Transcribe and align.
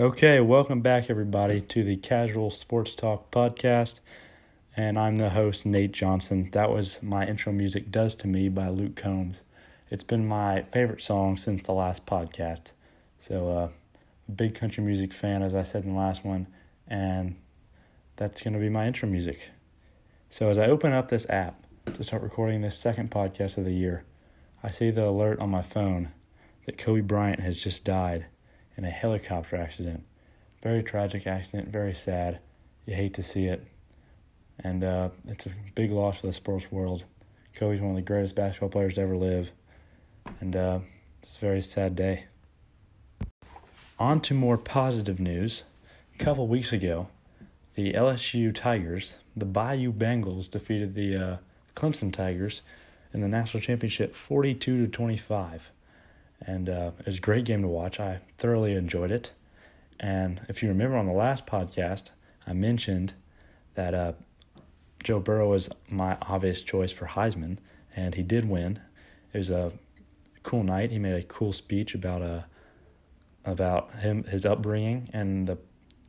Okay, 0.00 0.38
welcome 0.38 0.80
back, 0.80 1.10
everybody, 1.10 1.60
to 1.60 1.82
the 1.82 1.96
Casual 1.96 2.52
Sports 2.52 2.94
Talk 2.94 3.32
podcast. 3.32 3.98
And 4.76 4.96
I'm 4.96 5.16
the 5.16 5.30
host, 5.30 5.66
Nate 5.66 5.90
Johnson. 5.90 6.50
That 6.52 6.70
was 6.70 7.02
my 7.02 7.26
intro 7.26 7.52
music, 7.52 7.90
Does 7.90 8.14
to 8.16 8.28
Me 8.28 8.48
by 8.48 8.68
Luke 8.68 8.94
Combs. 8.94 9.42
It's 9.90 10.04
been 10.04 10.28
my 10.28 10.62
favorite 10.62 11.02
song 11.02 11.36
since 11.36 11.64
the 11.64 11.72
last 11.72 12.06
podcast. 12.06 12.70
So, 13.18 13.50
uh, 13.50 13.68
big 14.32 14.54
country 14.54 14.84
music 14.84 15.12
fan, 15.12 15.42
as 15.42 15.52
I 15.52 15.64
said 15.64 15.82
in 15.82 15.94
the 15.94 15.98
last 15.98 16.24
one. 16.24 16.46
And 16.86 17.34
that's 18.14 18.40
going 18.40 18.54
to 18.54 18.60
be 18.60 18.68
my 18.68 18.86
intro 18.86 19.08
music. 19.08 19.50
So, 20.30 20.48
as 20.48 20.58
I 20.58 20.66
open 20.66 20.92
up 20.92 21.08
this 21.08 21.26
app 21.28 21.60
to 21.92 22.04
start 22.04 22.22
recording 22.22 22.60
this 22.60 22.78
second 22.78 23.10
podcast 23.10 23.58
of 23.58 23.64
the 23.64 23.74
year, 23.74 24.04
I 24.62 24.70
see 24.70 24.92
the 24.92 25.08
alert 25.08 25.40
on 25.40 25.50
my 25.50 25.62
phone 25.62 26.10
that 26.66 26.78
Kobe 26.78 27.00
Bryant 27.00 27.40
has 27.40 27.60
just 27.60 27.82
died 27.82 28.26
in 28.78 28.84
a 28.84 28.90
helicopter 28.90 29.56
accident. 29.56 30.04
Very 30.62 30.82
tragic 30.82 31.26
accident, 31.26 31.68
very 31.68 31.92
sad. 31.92 32.38
You 32.86 32.94
hate 32.94 33.12
to 33.14 33.22
see 33.24 33.46
it. 33.46 33.66
And 34.60 34.82
uh, 34.82 35.10
it's 35.26 35.46
a 35.46 35.50
big 35.74 35.90
loss 35.90 36.20
for 36.20 36.28
the 36.28 36.32
sports 36.32 36.70
world. 36.70 37.04
Kobe's 37.54 37.80
one 37.80 37.90
of 37.90 37.96
the 37.96 38.02
greatest 38.02 38.36
basketball 38.36 38.68
players 38.68 38.94
to 38.94 39.00
ever 39.00 39.16
live. 39.16 39.50
And 40.40 40.54
uh, 40.54 40.78
it's 41.22 41.36
a 41.36 41.40
very 41.40 41.60
sad 41.60 41.96
day. 41.96 42.24
On 43.98 44.20
to 44.20 44.32
more 44.32 44.56
positive 44.56 45.18
news. 45.18 45.64
A 46.14 46.18
couple 46.18 46.46
weeks 46.46 46.72
ago, 46.72 47.08
the 47.74 47.92
LSU 47.92 48.54
Tigers, 48.54 49.16
the 49.36 49.44
Bayou 49.44 49.92
Bengals, 49.92 50.48
defeated 50.48 50.94
the 50.94 51.16
uh, 51.16 51.36
Clemson 51.74 52.12
Tigers 52.12 52.62
in 53.12 53.22
the 53.22 53.28
national 53.28 53.60
championship 53.60 54.14
42 54.14 54.86
to 54.86 54.90
25 54.90 55.72
and 56.46 56.68
uh, 56.68 56.92
it 56.98 57.06
was 57.06 57.18
a 57.18 57.20
great 57.20 57.44
game 57.44 57.62
to 57.62 57.68
watch. 57.68 57.98
I 58.00 58.20
thoroughly 58.38 58.74
enjoyed 58.74 59.10
it. 59.10 59.32
And 60.00 60.40
if 60.48 60.62
you 60.62 60.68
remember 60.68 60.96
on 60.96 61.06
the 61.06 61.12
last 61.12 61.46
podcast, 61.46 62.10
I 62.46 62.52
mentioned 62.52 63.14
that 63.74 63.94
uh, 63.94 64.12
Joe 65.02 65.20
Burrow 65.20 65.50
was 65.50 65.68
my 65.88 66.16
obvious 66.22 66.62
choice 66.62 66.92
for 66.92 67.06
Heisman, 67.06 67.58
and 67.94 68.14
he 68.14 68.22
did 68.22 68.48
win. 68.48 68.80
It 69.32 69.38
was 69.38 69.50
a 69.50 69.72
cool 70.42 70.62
night. 70.62 70.90
He 70.90 70.98
made 70.98 71.14
a 71.14 71.22
cool 71.22 71.52
speech 71.52 71.94
about 71.94 72.22
uh, 72.22 72.42
about 73.44 73.94
him 73.96 74.24
his 74.24 74.44
upbringing 74.44 75.08
and 75.12 75.46
the 75.46 75.58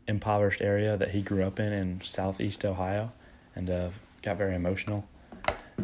impoverished 0.08 0.62
area 0.62 0.98
that 0.98 1.12
he 1.12 1.22
grew 1.22 1.44
up 1.44 1.60
in 1.60 1.74
in 1.74 2.02
southeast 2.02 2.64
Ohio, 2.64 3.12
and 3.56 3.70
uh, 3.70 3.90
got 4.22 4.38
very 4.38 4.56
emotional. 4.56 5.08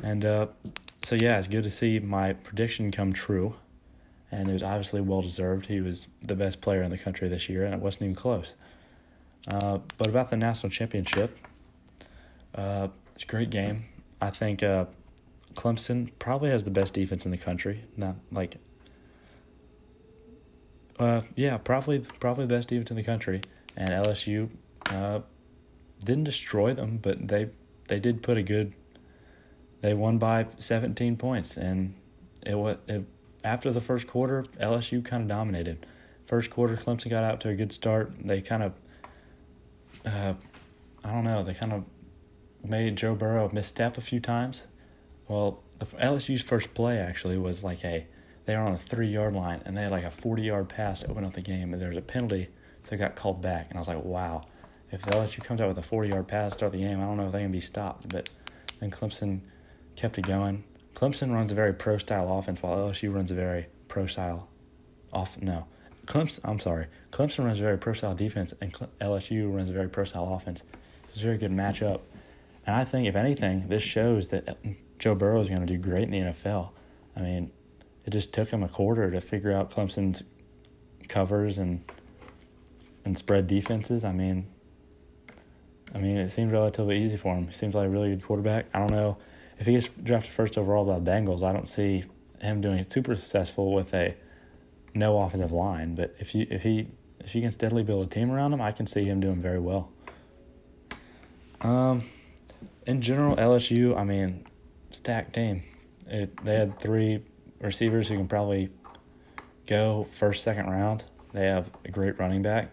And 0.03 0.25
uh, 0.25 0.47
so 1.03 1.15
yeah, 1.19 1.39
it's 1.39 1.47
good 1.47 1.63
to 1.63 1.71
see 1.71 1.99
my 1.99 2.33
prediction 2.33 2.91
come 2.91 3.13
true 3.13 3.55
and 4.31 4.49
it 4.49 4.53
was 4.53 4.63
obviously 4.63 5.01
well 5.01 5.21
deserved. 5.21 5.67
He 5.67 5.81
was 5.81 6.07
the 6.21 6.35
best 6.35 6.61
player 6.61 6.83
in 6.83 6.89
the 6.89 6.97
country 6.97 7.27
this 7.27 7.49
year, 7.49 7.65
and 7.65 7.73
it 7.73 7.79
wasn't 7.79 8.03
even 8.03 8.15
close. 8.15 8.55
Uh, 9.51 9.79
but 9.97 10.07
about 10.07 10.29
the 10.29 10.37
national 10.37 10.71
championship, 10.71 11.37
uh, 12.55 12.87
it's 13.13 13.23
a 13.23 13.27
great 13.27 13.49
game. 13.49 13.85
I 14.19 14.31
think 14.31 14.63
uh, 14.63 14.85
Clemson 15.53 16.11
probably 16.19 16.49
has 16.49 16.63
the 16.63 16.71
best 16.71 16.93
defense 16.93 17.25
in 17.25 17.31
the 17.31 17.37
country. 17.37 17.83
Not 17.95 18.15
like, 18.31 18.57
uh, 20.97 21.21
yeah, 21.35 21.57
probably 21.57 21.99
probably 21.99 22.45
the 22.45 22.55
best 22.55 22.69
defense 22.69 22.89
in 22.89 22.95
the 22.95 23.03
country. 23.03 23.41
And 23.77 23.89
LSU 23.89 24.49
uh, 24.89 25.19
didn't 26.03 26.23
destroy 26.23 26.73
them, 26.73 26.97
but 27.01 27.27
they 27.27 27.49
they 27.87 27.99
did 27.99 28.23
put 28.23 28.37
a 28.37 28.43
good. 28.43 28.73
They 29.81 29.93
won 29.93 30.17
by 30.17 30.47
seventeen 30.57 31.17
points, 31.17 31.57
and 31.57 31.93
it 32.45 32.55
was 32.55 32.77
it 32.87 33.05
after 33.45 33.71
the 33.71 33.79
first 33.79 34.07
quarter, 34.07 34.43
LSU 34.59 35.05
kind 35.05 35.21
of 35.21 35.29
dominated. 35.29 35.85
First 36.25 36.49
quarter, 36.49 36.75
Clemson 36.75 37.11
got 37.11 37.23
out 37.23 37.39
to 37.41 37.49
a 37.49 37.55
good 37.55 37.71
start. 37.71 38.11
They 38.19 38.41
kind 38.41 38.63
of, 38.63 38.73
uh, 40.03 40.33
I 41.03 41.11
don't 41.11 41.23
know, 41.23 41.43
they 41.43 41.53
kind 41.53 41.71
of 41.71 41.83
made 42.63 42.95
Joe 42.95 43.13
Burrow 43.13 43.49
misstep 43.53 43.99
a 43.99 44.02
few 44.02 44.19
times. 44.19 44.65
Well, 45.27 45.61
LSU's 45.80 46.42
first 46.42 46.73
play 46.73 46.97
actually 46.97 47.37
was 47.37 47.64
like 47.64 47.86
a, 47.86 48.08
they 48.45 48.55
were 48.55 48.64
on 48.64 48.73
a 48.73 48.80
three 48.80 49.09
yard 49.09 49.36
line 49.36 49.61
and 49.65 49.77
they 49.77 49.83
had 49.83 49.91
like 49.91 50.03
a 50.03 50.11
40 50.11 50.41
yard 50.41 50.67
pass 50.67 51.02
to 51.02 51.08
open 51.08 51.23
up 51.23 51.33
the 51.33 51.41
game 51.41 51.71
and 51.71 51.81
there 51.81 51.89
was 51.89 51.97
a 51.97 52.02
penalty, 52.02 52.47
so 52.83 52.95
it 52.95 52.97
got 52.97 53.15
called 53.15 53.41
back. 53.41 53.67
And 53.70 53.77
I 53.77 53.80
was 53.80 53.87
like, 53.87 54.03
wow, 54.03 54.45
if 54.91 55.03
LSU 55.03 55.43
comes 55.43 55.61
out 55.61 55.67
with 55.67 55.77
a 55.77 55.83
40 55.83 56.09
yard 56.09 56.27
pass 56.27 56.53
to 56.53 56.58
start 56.58 56.71
the 56.71 56.80
game, 56.80 56.99
I 56.99 57.03
don't 57.03 57.17
know 57.17 57.27
if 57.27 57.31
they 57.31 57.43
can 57.43 57.52
be 57.52 57.61
stopped. 57.61 58.09
But 58.09 58.31
then 58.80 58.89
Clemson 58.89 59.41
kept 59.95 60.17
it 60.17 60.25
going. 60.25 60.64
Clemson 60.95 61.33
runs 61.33 61.52
a 61.52 61.56
very 61.56 61.73
pro 61.73 61.98
style 61.98 62.38
offense, 62.38 62.64
while 62.64 62.78
LSU 62.78 63.14
runs 63.14 63.30
a 63.30 63.36
very 63.36 63.67
pro 63.89 64.08
style 64.08 64.48
off. 65.11 65.39
No, 65.42 65.67
Clemson. 66.08 66.39
I'm 66.45 66.60
sorry. 66.60 66.88
Clemson 67.11 67.45
runs 67.45 67.60
a 67.60 67.64
very 67.64 67.78
pro 67.78 67.94
style 67.94 68.16
defense, 68.16 68.54
and 68.61 68.73
LSU 69.02 69.54
runs 69.54 69.70
a 69.70 69.73
very 69.73 69.89
pro 69.89 70.06
style 70.06 70.33
offense. 70.33 70.64
It's 71.10 71.22
a 71.22 71.26
very 71.26 71.38
good 71.38 71.52
matchup, 71.52 72.00
and 72.66 72.76
I 72.76 72.86
think 72.86 73.08
if 73.08 73.16
anything, 73.16 73.67
this 73.67 73.83
shows 73.83 74.30
that 74.30 74.48
uh, 74.48 74.54
Joe 74.98 75.16
Burrow 75.16 75.42
is 75.42 75.50
going 75.50 75.61
to 75.61 75.67
do 75.67 75.78
great 75.78 76.04
in 76.04 76.11
the 76.11 76.20
NFL. 76.20 76.70
I 77.16 77.22
mean, 77.22 77.52
it 78.06 78.12
just 78.12 78.33
took 78.33 78.50
him 78.50 78.64
a 78.64 78.70
quarter 78.70 79.12
to 79.12 79.20
figure 79.20 79.52
out 79.52 79.72
Clemson's 79.72 80.23
covers 81.10 81.58
and 81.58 81.83
and 83.04 83.17
spread 83.17 83.48
defenses. 83.48 84.06
I 84.06 84.14
mean, 84.14 84.48
I 85.94 85.98
mean, 85.98 86.16
it 86.16 86.30
seems 86.30 86.54
relatively 86.54 87.04
easy 87.04 87.17
for 87.17 87.36
him. 87.36 87.48
He 87.48 87.54
seems 87.54 87.76
like 87.76 87.86
a 87.86 87.89
really 87.89 88.12
good 88.12 88.23
quarterback. 88.23 88.67
I 88.73 88.80
don't 88.80 88.92
know 88.92 89.17
if 89.60 89.66
he 89.66 89.73
gets 89.73 89.89
drafted 89.89 90.32
first 90.32 90.58
overall 90.58 90.86
by 90.86 90.99
the 90.99 91.11
Bengals, 91.11 91.43
I 91.43 91.54
don't 91.54 91.67
see 91.67 92.04
him 92.39 92.61
doing 92.61 92.86
super 92.89 93.16
successful 93.16 93.73
with 93.73 93.93
a 93.93 94.16
no 94.93 95.17
offensive 95.20 95.52
line. 95.52 95.95
But 95.95 96.16
if 96.20 96.36
you 96.36 96.48
if 96.49 96.64
he 96.64 96.88
if 97.20 97.33
you 97.36 97.42
can 97.42 97.52
steadily 97.52 97.83
build 97.83 98.05
a 98.05 98.10
team 98.10 98.32
around 98.32 98.54
him, 98.54 98.61
I 98.61 98.71
can 98.71 98.88
see 98.88 99.05
him 99.05 99.20
doing 99.20 99.42
very 99.42 99.60
well. 99.60 99.92
Um, 101.61 102.04
in 102.86 103.02
general, 103.02 103.36
LSU, 103.38 103.98
I 103.98 104.04
mean, 104.04 104.45
stacked 104.92 105.33
team. 105.33 105.64
It 106.08 106.44
they 106.44 106.55
had 106.55 106.80
three 106.80 107.23
receivers 107.61 108.08
who 108.10 108.17
can 108.17 108.27
probably 108.27 108.70
go 109.65 110.08
first, 110.11 110.44
second 110.44 110.70
round. 110.70 111.05
They 111.33 111.45
have 111.45 111.70
a 111.83 111.92
great 111.92 112.20
running 112.20 112.42
back 112.42 112.71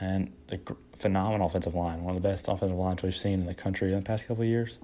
and 0.00 0.32
a 0.50 0.58
phenomenal 0.96 1.48
offensive 1.48 1.74
line, 1.74 2.04
one 2.04 2.14
of 2.14 2.22
the 2.22 2.28
best 2.28 2.46
offensive 2.46 2.78
lines 2.78 3.02
we've 3.02 3.16
seen 3.16 3.40
in 3.40 3.46
the 3.46 3.54
country 3.54 3.88
in 3.88 3.96
the 3.96 4.02
past 4.02 4.26
couple 4.26 4.42
of 4.42 4.48
years 4.48 4.78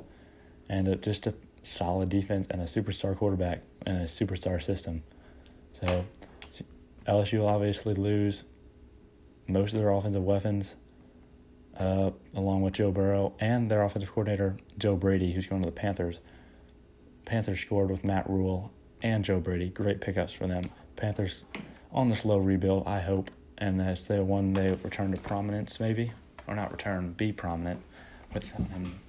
and 0.69 0.89
a, 0.89 0.97
just 0.97 1.27
a 1.27 1.35
solid 1.63 2.09
defense 2.09 2.47
and 2.51 2.61
a 2.61 2.65
superstar 2.65 3.17
quarterback 3.17 3.63
and 3.87 3.99
a 3.99 4.05
superstar 4.05 4.63
system. 4.63 5.03
So 5.73 6.05
LSU 7.07 7.41
will 7.41 7.49
obviously 7.49 7.95
lose 7.95 8.45
most 9.47 9.75
of 9.75 9.81
their 9.81 9.91
offensive 9.91 10.25
weapons, 10.25 10.77
uh, 11.79 12.11
along 12.35 12.63
with 12.63 12.75
Joe 12.75 12.91
Burrow 12.91 13.35
and 13.41 13.71
their 13.71 13.83
offensive 13.83 14.11
coordinator 14.11 14.57
Joe 14.79 14.97
Brady, 14.97 15.33
who's 15.33 15.47
going 15.47 15.63
to 15.63 15.67
the 15.69 15.73
Panthers. 15.73 16.21
Panthers 17.25 17.61
scored 17.61 17.91
with 17.91 18.05
Matt 18.05 18.29
Rhule 18.29 18.73
and 19.03 19.25
Joe 19.25 19.41
Brady. 19.41 19.69
Great 19.69 20.01
pickups 20.01 20.33
for 20.33 20.47
them. 20.47 20.71
Panthers 20.97 21.45
on 21.93 22.09
the 22.09 22.17
slow 22.17 22.39
rebuild, 22.39 22.87
I 22.87 23.01
hope, 23.01 23.31
and 23.59 23.81
as 23.81 24.07
they 24.07 24.21
one 24.21 24.53
day 24.53 24.77
return 24.83 25.13
to 25.13 25.21
prominence, 25.21 25.79
maybe 25.81 26.13
or 26.47 26.55
not 26.55 26.71
return, 26.71 27.13
be 27.13 27.33
prominent 27.33 27.81
with 28.33 28.53
them 28.53 29.01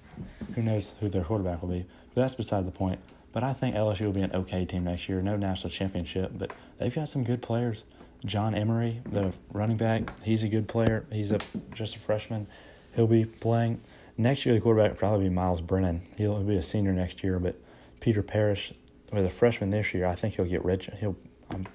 who 0.53 0.61
knows 0.61 0.95
who 0.99 1.09
their 1.09 1.23
quarterback 1.23 1.61
will 1.61 1.69
be? 1.69 1.85
But 2.13 2.21
that's 2.21 2.35
beside 2.35 2.65
the 2.65 2.71
point. 2.71 2.99
But 3.31 3.43
I 3.43 3.53
think 3.53 3.75
LSU 3.75 4.05
will 4.05 4.13
be 4.13 4.21
an 4.21 4.31
okay 4.33 4.65
team 4.65 4.85
next 4.85 5.09
year. 5.09 5.21
No 5.21 5.35
national 5.35 5.69
championship, 5.69 6.31
but 6.35 6.53
they've 6.79 6.93
got 6.93 7.09
some 7.09 7.23
good 7.23 7.41
players. 7.41 7.83
John 8.25 8.55
Emery, 8.55 9.01
the 9.11 9.33
running 9.51 9.77
back, 9.77 10.23
he's 10.23 10.43
a 10.43 10.47
good 10.47 10.67
player. 10.67 11.05
He's 11.11 11.31
a 11.31 11.39
just 11.73 11.95
a 11.95 11.99
freshman. 11.99 12.47
He'll 12.95 13.07
be 13.07 13.25
playing 13.25 13.81
next 14.17 14.45
year. 14.45 14.55
The 14.55 14.61
quarterback 14.61 14.91
will 14.91 14.97
probably 14.97 15.25
be 15.25 15.35
Myles 15.35 15.61
Brennan. 15.61 16.01
He'll, 16.17 16.37
he'll 16.37 16.47
be 16.47 16.55
a 16.55 16.63
senior 16.63 16.93
next 16.93 17.23
year. 17.23 17.39
But 17.39 17.59
Peter 17.99 18.23
Parrish, 18.23 18.73
with 19.11 19.25
a 19.25 19.29
freshman 19.29 19.69
this 19.69 19.93
year, 19.93 20.05
I 20.05 20.15
think 20.15 20.35
he'll 20.35 20.45
get 20.45 20.63
red. 20.63 20.83
He'll. 20.99 21.17
I'm 21.51 21.67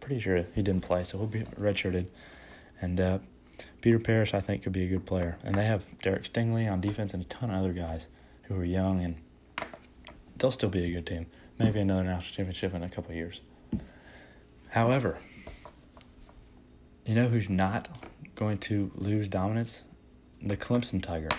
pretty 0.00 0.20
sure 0.20 0.44
he 0.54 0.62
didn't 0.62 0.82
play, 0.82 1.04
so 1.04 1.18
he'll 1.18 1.26
be 1.26 1.40
redshirted. 1.60 2.08
And 2.80 2.98
uh, 2.98 3.18
Peter 3.82 3.98
Parrish, 3.98 4.32
I 4.32 4.40
think, 4.40 4.62
could 4.62 4.72
be 4.72 4.84
a 4.84 4.88
good 4.88 5.04
player. 5.04 5.36
And 5.42 5.56
they 5.56 5.66
have 5.66 5.84
Derek 6.02 6.22
Stingley 6.22 6.70
on 6.70 6.80
defense 6.80 7.12
and 7.14 7.22
a 7.22 7.26
ton 7.26 7.50
of 7.50 7.56
other 7.56 7.72
guys 7.72 8.06
who 8.42 8.54
are 8.54 8.64
young, 8.64 9.04
and 9.04 9.16
they'll 10.36 10.52
still 10.52 10.70
be 10.70 10.84
a 10.84 10.92
good 10.94 11.04
team. 11.04 11.26
Maybe 11.58 11.80
another 11.80 12.04
national 12.04 12.32
championship 12.32 12.74
in 12.74 12.84
a 12.84 12.88
couple 12.88 13.12
years. 13.12 13.40
However, 14.68 15.18
you 17.04 17.16
know 17.16 17.26
who's 17.26 17.50
not 17.50 17.88
going 18.36 18.58
to 18.58 18.92
lose 18.94 19.28
dominance? 19.28 19.82
The 20.40 20.56
Clemson 20.56 21.02
Tigers. 21.02 21.38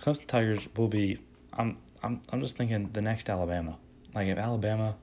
Clemson 0.00 0.26
Tigers 0.26 0.68
will 0.76 0.88
be. 0.88 1.18
I'm. 1.54 1.78
I'm. 2.02 2.20
I'm 2.30 2.42
just 2.42 2.56
thinking 2.56 2.90
the 2.92 3.02
next 3.02 3.30
Alabama. 3.30 3.78
Like 4.14 4.28
if 4.28 4.36
Alabama, 4.36 4.96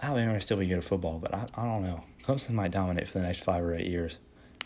Alabama 0.00 0.32
will 0.32 0.40
still 0.40 0.56
be 0.56 0.66
good 0.66 0.78
at 0.78 0.84
football, 0.84 1.18
but 1.18 1.34
I. 1.34 1.46
I 1.54 1.64
don't 1.64 1.82
know. 1.82 2.02
Clemson 2.24 2.52
might 2.52 2.70
dominate 2.70 3.08
for 3.08 3.18
the 3.18 3.26
next 3.26 3.44
five 3.44 3.62
or 3.62 3.74
eight 3.74 3.86
years 3.86 4.18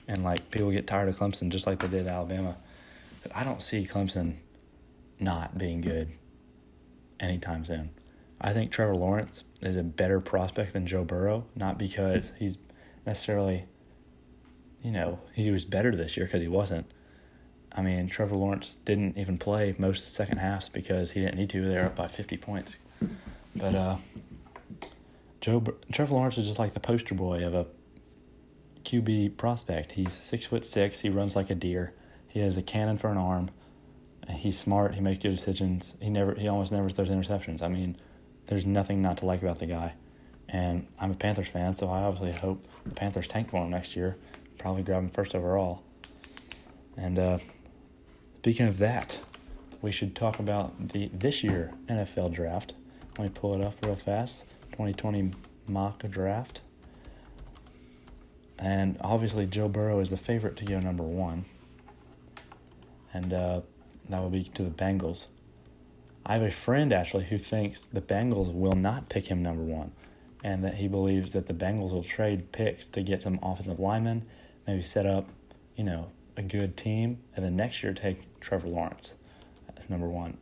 and 0.09 0.23
like 0.25 0.51
people 0.51 0.71
get 0.71 0.87
tired 0.87 1.09
of 1.09 1.19
Clemson 1.19 1.49
just 1.49 1.67
like 1.67 1.79
they 1.81 1.89
did 1.89 2.07
Alabama. 2.07 2.57
But 3.23 3.37
I 3.37 3.45
don't 3.45 3.63
see 3.63 3.87
Clemson 3.87 4.37
not 5.19 5.59
being 5.59 5.81
good 5.81 6.11
anytime 7.19 7.65
soon. 7.65 7.91
I 8.41 8.53
think 8.53 8.71
Trevor 8.71 8.97
Lawrence 8.97 9.45
is 9.63 9.77
a 9.77 9.83
better 9.83 10.21
prospect 10.21 10.75
than 10.75 10.87
Joe 10.87 11.05
Burrow, 11.05 11.47
not 11.55 11.79
because 11.79 12.33
he's 12.39 12.59
necessarily 13.07 13.65
you 14.87 14.93
know, 14.93 15.19
he 15.35 15.51
was 15.51 15.65
better 15.65 15.97
this 15.97 16.17
year 16.17 16.27
because 16.27 16.41
he 16.43 16.47
wasn't. 16.47 16.87
I 17.73 17.83
mean, 17.83 18.09
Trevor 18.09 18.37
Lawrence 18.37 18.77
didn't 18.85 19.19
even 19.19 19.37
play 19.37 19.75
most 19.79 19.99
of 19.99 20.05
the 20.05 20.11
second 20.13 20.39
halves 20.39 20.69
because 20.69 21.11
he 21.11 21.23
didn't 21.23 21.37
need 21.37 21.51
to. 21.51 21.67
They 21.67 21.75
were 21.75 21.87
up 21.87 21.97
by 21.97 22.07
50 22.07 22.37
points. 22.37 22.77
But 23.57 23.75
uh, 23.75 23.97
Joe 25.41 25.65
Trevor 25.91 26.15
Lawrence 26.15 26.39
is 26.39 26.47
just 26.47 26.61
like 26.61 26.73
the 26.73 26.79
poster 26.79 27.17
boy 27.17 27.45
of 27.45 27.53
a 27.53 27.67
QB 28.87 29.37
prospect. 29.37 29.93
He's 29.93 30.15
six 30.15 30.47
foot 30.47 30.65
six. 30.65 31.01
He 31.01 31.11
runs 31.11 31.37
like 31.37 31.51
a 31.51 31.55
deer. 31.55 31.93
He 32.29 32.41
has 32.41 32.57
a 32.57 32.63
cannon 32.63 32.97
for 32.97 33.11
an 33.11 33.19
arm. 33.19 33.51
He's 34.31 34.59
smart. 34.59 34.95
He 34.95 35.01
makes 35.01 35.23
good 35.23 35.31
decisions. 35.31 35.95
He 36.01 36.09
never. 36.09 36.35
He 36.35 36.49
almost 36.49 36.73
never 36.73 36.89
throws 36.89 37.11
interceptions. 37.11 37.63
I 37.63 37.69
mean, 37.69 37.97
there's 38.47 38.65
nothing 38.65 39.03
not 39.03 39.19
to 39.19 39.27
like 39.27 39.43
about 39.43 39.59
the 39.59 39.67
guy. 39.67 39.95
And 40.49 40.87
I'm 41.01 41.11
a 41.11 41.15
Panthers 41.15 41.49
fan, 41.49 41.75
so 41.75 41.89
I 41.89 42.03
obviously 42.03 42.33
hope 42.41 42.65
the 42.85 42.95
Panthers 42.95 43.27
tank 43.27 43.51
for 43.51 43.65
him 43.65 43.71
next 43.71 43.97
year. 43.97 44.17
Probably 44.59 44.83
grab 44.83 45.03
him 45.03 45.11
first 45.11 45.35
overall. 45.35 45.83
And 46.97 47.19
uh, 47.19 47.39
speaking 48.39 48.69
of 48.69 48.79
that, 48.79 49.19
we 49.83 49.91
should 49.91 50.15
talk 50.15 50.39
about 50.39 50.91
the 50.91 51.11
this 51.13 51.43
year 51.43 51.73
NFL 51.89 52.33
draft. 52.33 52.75
Let 53.19 53.29
me 53.29 53.35
pull 53.35 53.55
it 53.59 53.65
up 53.65 53.75
real 53.85 53.97
fast. 53.97 54.45
2020 54.73 55.31
mock 55.67 56.09
draft. 56.11 56.61
And 58.59 58.97
obviously, 59.01 59.47
Joe 59.47 59.69
Burrow 59.69 60.01
is 60.01 60.11
the 60.11 60.17
favorite 60.17 60.57
to 60.57 60.65
go 60.65 60.81
number 60.81 61.03
one. 61.03 61.45
And 63.13 63.33
uh, 63.33 63.61
that 64.09 64.21
will 64.21 64.31
be 64.31 64.45
to 64.45 64.63
the 64.63 64.71
Bengals. 64.71 65.27
I 66.25 66.35
have 66.35 66.43
a 66.43 66.51
friend 66.51 66.93
actually 66.93 67.25
who 67.25 67.39
thinks 67.39 67.83
the 67.83 68.01
Bengals 68.01 68.53
will 68.53 68.73
not 68.73 69.09
pick 69.09 69.29
him 69.29 69.43
number 69.43 69.63
one, 69.63 69.93
and 70.43 70.65
that 70.65 70.75
he 70.75 70.89
believes 70.89 71.33
that 71.33 71.47
the 71.47 71.55
Bengals 71.55 71.93
will 71.93 72.03
trade 72.03 72.51
picks 72.51 72.89
to 72.89 73.03
get 73.03 73.23
some 73.23 73.39
offensive 73.43 73.79
linemen, 73.79 74.27
maybe 74.67 74.83
set 74.83 75.07
up, 75.07 75.29
you 75.77 75.85
know, 75.85 76.11
a 76.37 76.43
good 76.43 76.77
team, 76.77 77.19
and 77.35 77.45
then 77.45 77.57
next 77.57 77.83
year 77.83 77.93
take 77.93 78.41
Trevor 78.41 78.69
Lawrence 78.69 79.15
as 79.77 79.89
number 79.89 80.09
one. 80.09 80.37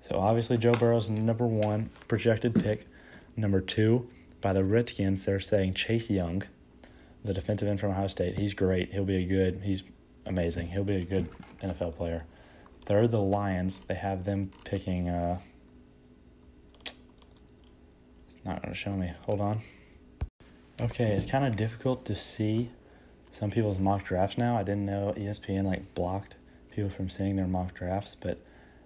So 0.00 0.18
obviously 0.18 0.56
Joe 0.56 0.72
Burrow's 0.72 1.10
number 1.10 1.46
one 1.46 1.90
projected 2.06 2.54
pick. 2.54 2.86
Number 3.36 3.60
two, 3.60 4.08
by 4.40 4.52
the 4.52 4.64
Redskins, 4.64 5.24
they're 5.24 5.38
saying 5.38 5.74
Chase 5.74 6.08
Young, 6.10 6.42
the 7.28 7.34
defensive 7.34 7.68
end 7.68 7.78
from 7.78 7.90
Ohio 7.90 8.08
State. 8.08 8.38
He's 8.38 8.54
great. 8.54 8.90
He'll 8.92 9.04
be 9.04 9.16
a 9.16 9.24
good. 9.24 9.60
He's 9.62 9.84
amazing. 10.26 10.68
He'll 10.68 10.82
be 10.82 10.96
a 10.96 11.04
good 11.04 11.28
NFL 11.62 11.96
player. 11.96 12.24
Third, 12.84 13.10
the 13.10 13.20
Lions. 13.20 13.80
They 13.80 13.94
have 13.94 14.24
them 14.24 14.50
picking. 14.64 15.10
Uh, 15.10 15.38
it's 16.80 16.94
not 18.44 18.62
going 18.62 18.72
to 18.72 18.78
show 18.78 18.92
me. 18.92 19.12
Hold 19.26 19.40
on. 19.42 19.60
Okay, 20.80 21.12
it's 21.12 21.26
kind 21.26 21.44
of 21.44 21.54
difficult 21.54 22.04
to 22.06 22.16
see 22.16 22.70
some 23.30 23.50
people's 23.50 23.78
mock 23.78 24.04
drafts 24.04 24.38
now. 24.38 24.56
I 24.56 24.62
didn't 24.62 24.86
know 24.86 25.12
ESPN 25.16 25.64
like 25.64 25.94
blocked 25.94 26.36
people 26.70 26.88
from 26.88 27.10
seeing 27.10 27.36
their 27.36 27.46
mock 27.46 27.74
drafts, 27.74 28.14
but 28.14 28.40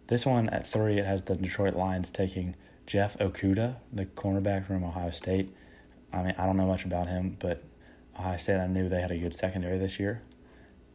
this 0.08 0.26
one 0.26 0.48
at 0.48 0.66
three, 0.66 0.98
it 0.98 1.04
has 1.04 1.22
the 1.22 1.36
Detroit 1.36 1.74
Lions 1.74 2.10
taking 2.10 2.56
Jeff 2.86 3.16
Okudah, 3.18 3.76
the 3.92 4.06
cornerback 4.06 4.66
from 4.66 4.82
Ohio 4.82 5.10
State. 5.10 5.54
I 6.12 6.22
mean, 6.22 6.34
I 6.36 6.46
don't 6.46 6.56
know 6.56 6.66
much 6.66 6.84
about 6.84 7.06
him, 7.06 7.36
but 7.38 7.62
Ohio 8.19 8.37
State, 8.37 8.59
I 8.59 8.67
knew 8.67 8.88
they 8.88 9.00
had 9.00 9.11
a 9.11 9.19
good 9.19 9.35
secondary 9.35 9.79
this 9.79 9.99
year. 9.99 10.23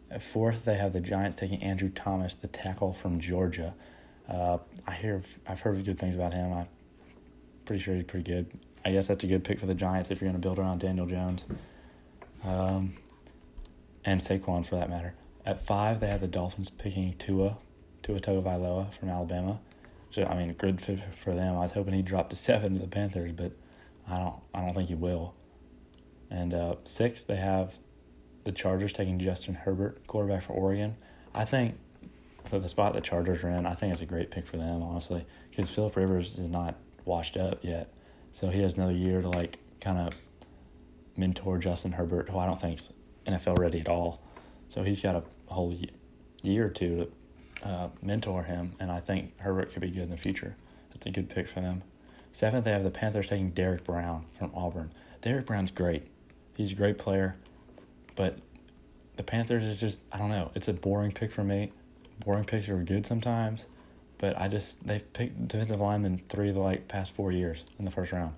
At 0.09 0.23
fourth, 0.23 0.65
they 0.65 0.75
have 0.75 0.93
the 0.93 1.01
Giants 1.01 1.35
taking 1.35 1.61
Andrew 1.61 1.89
Thomas, 1.89 2.33
the 2.33 2.47
tackle 2.47 2.93
from 2.93 3.19
Georgia. 3.19 3.73
Uh, 4.29 4.57
I 4.85 4.93
hear 4.93 5.21
I've 5.47 5.61
heard 5.61 5.83
good 5.83 5.99
things 5.99 6.15
about 6.15 6.33
him. 6.33 6.53
I'm 6.53 6.67
pretty 7.65 7.81
sure 7.81 7.95
he's 7.95 8.05
pretty 8.05 8.29
good. 8.29 8.47
I 8.85 8.91
guess 8.91 9.07
that's 9.07 9.23
a 9.23 9.27
good 9.27 9.43
pick 9.43 9.59
for 9.59 9.65
the 9.65 9.73
Giants 9.73 10.11
if 10.11 10.21
you're 10.21 10.29
going 10.29 10.41
to 10.41 10.45
build 10.45 10.59
around 10.59 10.79
Daniel 10.79 11.05
Jones, 11.05 11.45
um, 12.43 12.93
and 14.05 14.21
Saquon 14.21 14.65
for 14.65 14.75
that 14.75 14.89
matter. 14.89 15.13
At 15.45 15.65
five, 15.65 15.99
they 15.99 16.07
have 16.07 16.21
the 16.21 16.27
Dolphins 16.27 16.69
picking 16.69 17.15
Tua, 17.17 17.57
Tua 18.03 18.19
Tagovailoa 18.19 18.93
from 18.93 19.09
Alabama. 19.09 19.59
So 20.11 20.23
I 20.23 20.37
mean, 20.37 20.53
good 20.53 20.79
fit 20.79 20.99
for 21.17 21.33
them. 21.33 21.55
I 21.55 21.59
was 21.59 21.71
hoping 21.71 21.93
he'd 21.93 22.05
drop 22.05 22.29
to 22.29 22.35
seven 22.37 22.75
to 22.75 22.81
the 22.81 22.87
Panthers, 22.87 23.33
but 23.33 23.51
I 24.09 24.19
don't. 24.19 24.35
I 24.53 24.61
don't 24.61 24.73
think 24.73 24.89
he 24.89 24.95
will. 24.95 25.33
And 26.29 26.53
uh, 26.53 26.75
six, 26.83 27.23
they 27.23 27.37
have 27.37 27.77
the 28.43 28.51
Chargers 28.51 28.93
taking 28.93 29.19
Justin 29.19 29.55
Herbert, 29.55 30.05
quarterback 30.07 30.43
for 30.43 30.53
Oregon. 30.53 30.95
I 31.33 31.45
think 31.45 31.75
for 32.45 32.59
the 32.59 32.69
spot 32.69 32.93
the 32.93 33.01
Chargers 33.01 33.43
are 33.43 33.49
in, 33.49 33.65
I 33.65 33.73
think 33.73 33.93
it's 33.93 34.01
a 34.01 34.05
great 34.05 34.31
pick 34.31 34.47
for 34.47 34.57
them, 34.57 34.81
honestly, 34.81 35.25
because 35.49 35.69
Philip 35.69 35.95
Rivers 35.95 36.37
is 36.37 36.47
not 36.47 36.75
washed 37.05 37.37
up 37.37 37.63
yet, 37.63 37.93
so 38.31 38.49
he 38.49 38.61
has 38.61 38.75
another 38.75 38.93
year 38.93 39.21
to 39.21 39.29
like 39.29 39.59
kind 39.81 39.97
of 39.97 40.13
mentor 41.15 41.57
Justin 41.57 41.91
Herbert, 41.91 42.29
who 42.29 42.37
I 42.37 42.45
don't 42.45 42.59
think's 42.59 42.89
NFL 43.25 43.57
ready 43.57 43.79
at 43.79 43.87
all. 43.87 44.21
So 44.69 44.83
he's 44.83 45.01
got 45.01 45.15
a 45.15 45.23
whole 45.53 45.75
year 46.41 46.67
or 46.67 46.69
two 46.69 47.09
to 47.61 47.67
uh, 47.67 47.89
mentor 48.01 48.43
him, 48.43 48.73
and 48.79 48.91
I 48.91 48.99
think 48.99 49.37
Herbert 49.39 49.71
could 49.73 49.81
be 49.81 49.89
good 49.89 50.03
in 50.03 50.09
the 50.09 50.17
future. 50.17 50.55
That's 50.91 51.05
a 51.05 51.11
good 51.11 51.29
pick 51.29 51.47
for 51.47 51.61
them. 51.61 51.83
Seventh, 52.31 52.65
they 52.65 52.71
have 52.71 52.83
the 52.83 52.91
Panthers 52.91 53.27
taking 53.27 53.51
Derrick 53.51 53.83
Brown 53.83 54.25
from 54.37 54.51
Auburn. 54.53 54.91
Derrick 55.21 55.45
Brown's 55.45 55.71
great. 55.71 56.03
He's 56.57 56.71
a 56.71 56.75
great 56.75 56.97
player. 56.97 57.35
But 58.15 58.39
the 59.15 59.21
Panthers 59.21 59.63
is 59.63 59.79
just 59.79 60.01
I 60.11 60.17
don't 60.17 60.29
know. 60.29 60.51
It's 60.55 60.67
a 60.67 60.73
boring 60.73 61.11
pick 61.11 61.31
for 61.31 61.43
me. 61.43 61.71
Boring 62.25 62.45
picks 62.45 62.67
are 62.67 62.77
good 62.77 63.05
sometimes, 63.05 63.67
but 64.17 64.35
I 64.41 64.47
just 64.47 64.85
they've 64.87 65.13
picked 65.13 65.47
defensive 65.47 65.79
linemen 65.79 66.23
three 66.29 66.49
of 66.49 66.55
the 66.55 66.61
like 66.61 66.87
past 66.87 67.13
four 67.13 67.31
years 67.31 67.63
in 67.77 67.85
the 67.85 67.91
first 67.91 68.11
round. 68.11 68.33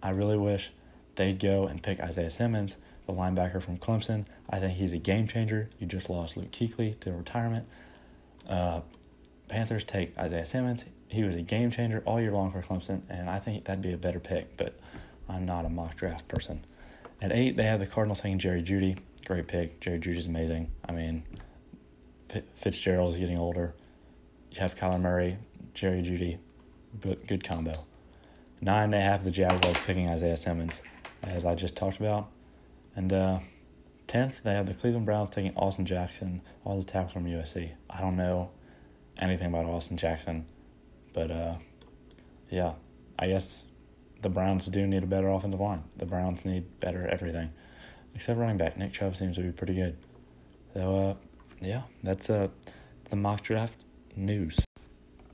I 0.00 0.10
really 0.10 0.36
wish 0.36 0.70
they'd 1.16 1.40
go 1.40 1.66
and 1.66 1.82
pick 1.82 1.98
Isaiah 1.98 2.30
Simmons, 2.30 2.76
the 3.06 3.12
linebacker 3.12 3.60
from 3.60 3.78
Clemson. 3.78 4.26
I 4.48 4.60
think 4.60 4.74
he's 4.74 4.92
a 4.92 4.98
game 4.98 5.26
changer. 5.26 5.68
You 5.80 5.88
just 5.88 6.08
lost 6.08 6.36
Luke 6.36 6.52
Kuechly 6.52 7.00
to 7.00 7.12
retirement. 7.12 7.66
Uh, 8.48 8.82
Panthers 9.48 9.82
take 9.82 10.16
Isaiah 10.16 10.46
Simmons. 10.46 10.84
He 11.08 11.24
was 11.24 11.34
a 11.34 11.42
game 11.42 11.72
changer 11.72 12.00
all 12.06 12.20
year 12.20 12.30
long 12.30 12.52
for 12.52 12.62
Clemson, 12.62 13.02
and 13.08 13.28
I 13.28 13.40
think 13.40 13.64
that'd 13.64 13.82
be 13.82 13.92
a 13.92 13.96
better 13.96 14.20
pick. 14.20 14.56
But 14.56 14.78
I'm 15.28 15.44
not 15.44 15.64
a 15.64 15.68
mock 15.68 15.96
draft 15.96 16.28
person. 16.28 16.64
At 17.20 17.32
eight, 17.32 17.56
they 17.56 17.64
have 17.64 17.80
the 17.80 17.86
Cardinals 17.86 18.20
taking 18.20 18.38
Jerry 18.38 18.62
Jeudy. 18.62 18.98
great 19.24 19.48
pick. 19.48 19.80
Jerry 19.80 19.98
Jeudy's 19.98 20.26
amazing. 20.26 20.70
I 20.88 20.92
mean, 20.92 21.24
Fitzgerald 22.54 23.14
is 23.14 23.20
getting 23.20 23.38
older. 23.38 23.74
You 24.52 24.60
have 24.60 24.76
Kyler 24.76 25.00
Murray, 25.00 25.38
Jerry 25.74 26.02
Jeudy, 26.02 26.38
but 27.00 27.26
good 27.26 27.42
combo. 27.42 27.72
Nine, 28.60 28.90
they 28.90 29.00
have 29.00 29.24
the 29.24 29.30
Jaguars 29.30 29.78
picking 29.84 30.08
Isaiah 30.08 30.36
Simmons, 30.36 30.82
as 31.22 31.44
I 31.44 31.54
just 31.54 31.76
talked 31.76 31.98
about. 31.98 32.28
And 32.94 33.12
uh, 33.12 33.38
tenth, 34.06 34.42
they 34.42 34.54
have 34.54 34.66
the 34.66 34.74
Cleveland 34.74 35.06
Browns 35.06 35.30
taking 35.30 35.54
Austin 35.56 35.84
Jackson, 35.84 36.40
all 36.64 36.78
the 36.78 36.84
tackle 36.84 37.10
from 37.10 37.26
USC. 37.26 37.72
I 37.90 38.00
don't 38.00 38.16
know 38.16 38.50
anything 39.18 39.48
about 39.48 39.66
Austin 39.66 39.96
Jackson, 39.96 40.46
but 41.12 41.30
uh, 41.30 41.56
yeah, 42.50 42.72
I 43.18 43.26
guess 43.26 43.66
the 44.26 44.30
Browns 44.30 44.66
do 44.66 44.84
need 44.88 45.04
a 45.04 45.06
better 45.06 45.28
offensive 45.28 45.60
line. 45.60 45.84
The 45.98 46.04
Browns 46.04 46.44
need 46.44 46.80
better 46.80 47.06
everything 47.06 47.50
except 48.12 48.40
running 48.40 48.56
back. 48.56 48.76
Nick 48.76 48.92
Chubb 48.92 49.14
seems 49.14 49.36
to 49.36 49.42
be 49.42 49.52
pretty 49.52 49.74
good. 49.74 49.96
So, 50.74 51.10
uh, 51.10 51.14
yeah, 51.60 51.82
that's 52.02 52.28
uh, 52.28 52.48
the 53.08 53.14
mock 53.14 53.42
draft 53.42 53.84
news. 54.16 54.58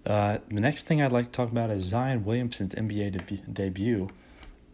Uh, 0.04 0.38
the 0.48 0.60
next 0.60 0.84
thing 0.84 1.00
I'd 1.00 1.10
like 1.10 1.26
to 1.26 1.32
talk 1.32 1.50
about 1.50 1.70
is 1.70 1.84
Zion 1.84 2.26
Williamson's 2.26 2.74
NBA 2.74 3.12
deb- 3.12 3.54
debut. 3.54 4.10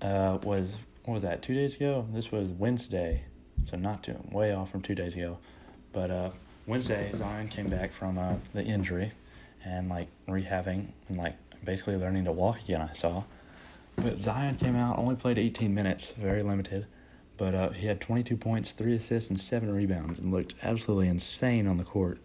Uh, 0.03 0.39
was 0.43 0.79
what 1.05 1.15
was 1.15 1.23
that? 1.23 1.41
Two 1.41 1.55
days 1.55 1.77
ago. 1.77 2.05
This 2.13 2.33
was 2.33 2.49
Wednesday, 2.49 3.23
so 3.71 3.77
not 3.77 4.03
too 4.03 4.17
way 4.33 4.53
off 4.53 4.73
from 4.73 4.83
two 4.83 4.97
days 4.97 5.15
ago. 5.15 5.39
But 5.93 6.11
uh, 6.11 6.31
Wednesday, 6.67 7.13
Zion 7.13 7.47
came 7.47 7.69
back 7.69 7.93
from 7.93 8.19
uh, 8.19 8.35
the 8.53 8.65
injury 8.65 9.13
and 9.65 9.89
like 9.89 10.09
rehabbing 10.27 10.89
and 11.09 11.19
like 11.19 11.37
basically 11.63 11.95
learning 11.95 12.25
to 12.25 12.33
walk 12.33 12.61
again. 12.63 12.81
I 12.81 12.95
saw, 12.95 13.23
but 14.03 14.21
Zion 14.21 14.57
came 14.57 14.77
out 14.77 14.99
only 14.99 15.17
played 15.17 15.39
18 15.39 15.75
minutes, 15.75 16.13
very 16.13 16.43
limited. 16.43 16.87
But 17.37 17.55
uh, 17.55 17.71
he 17.71 17.87
had 17.87 18.01
22 18.01 18.37
points, 18.37 18.73
three 18.73 18.95
assists, 18.95 19.31
and 19.31 19.41
seven 19.41 19.73
rebounds, 19.73 20.19
and 20.19 20.33
looked 20.33 20.55
absolutely 20.63 21.09
insane 21.09 21.67
on 21.67 21.77
the 21.77 21.85
court. 21.85 22.19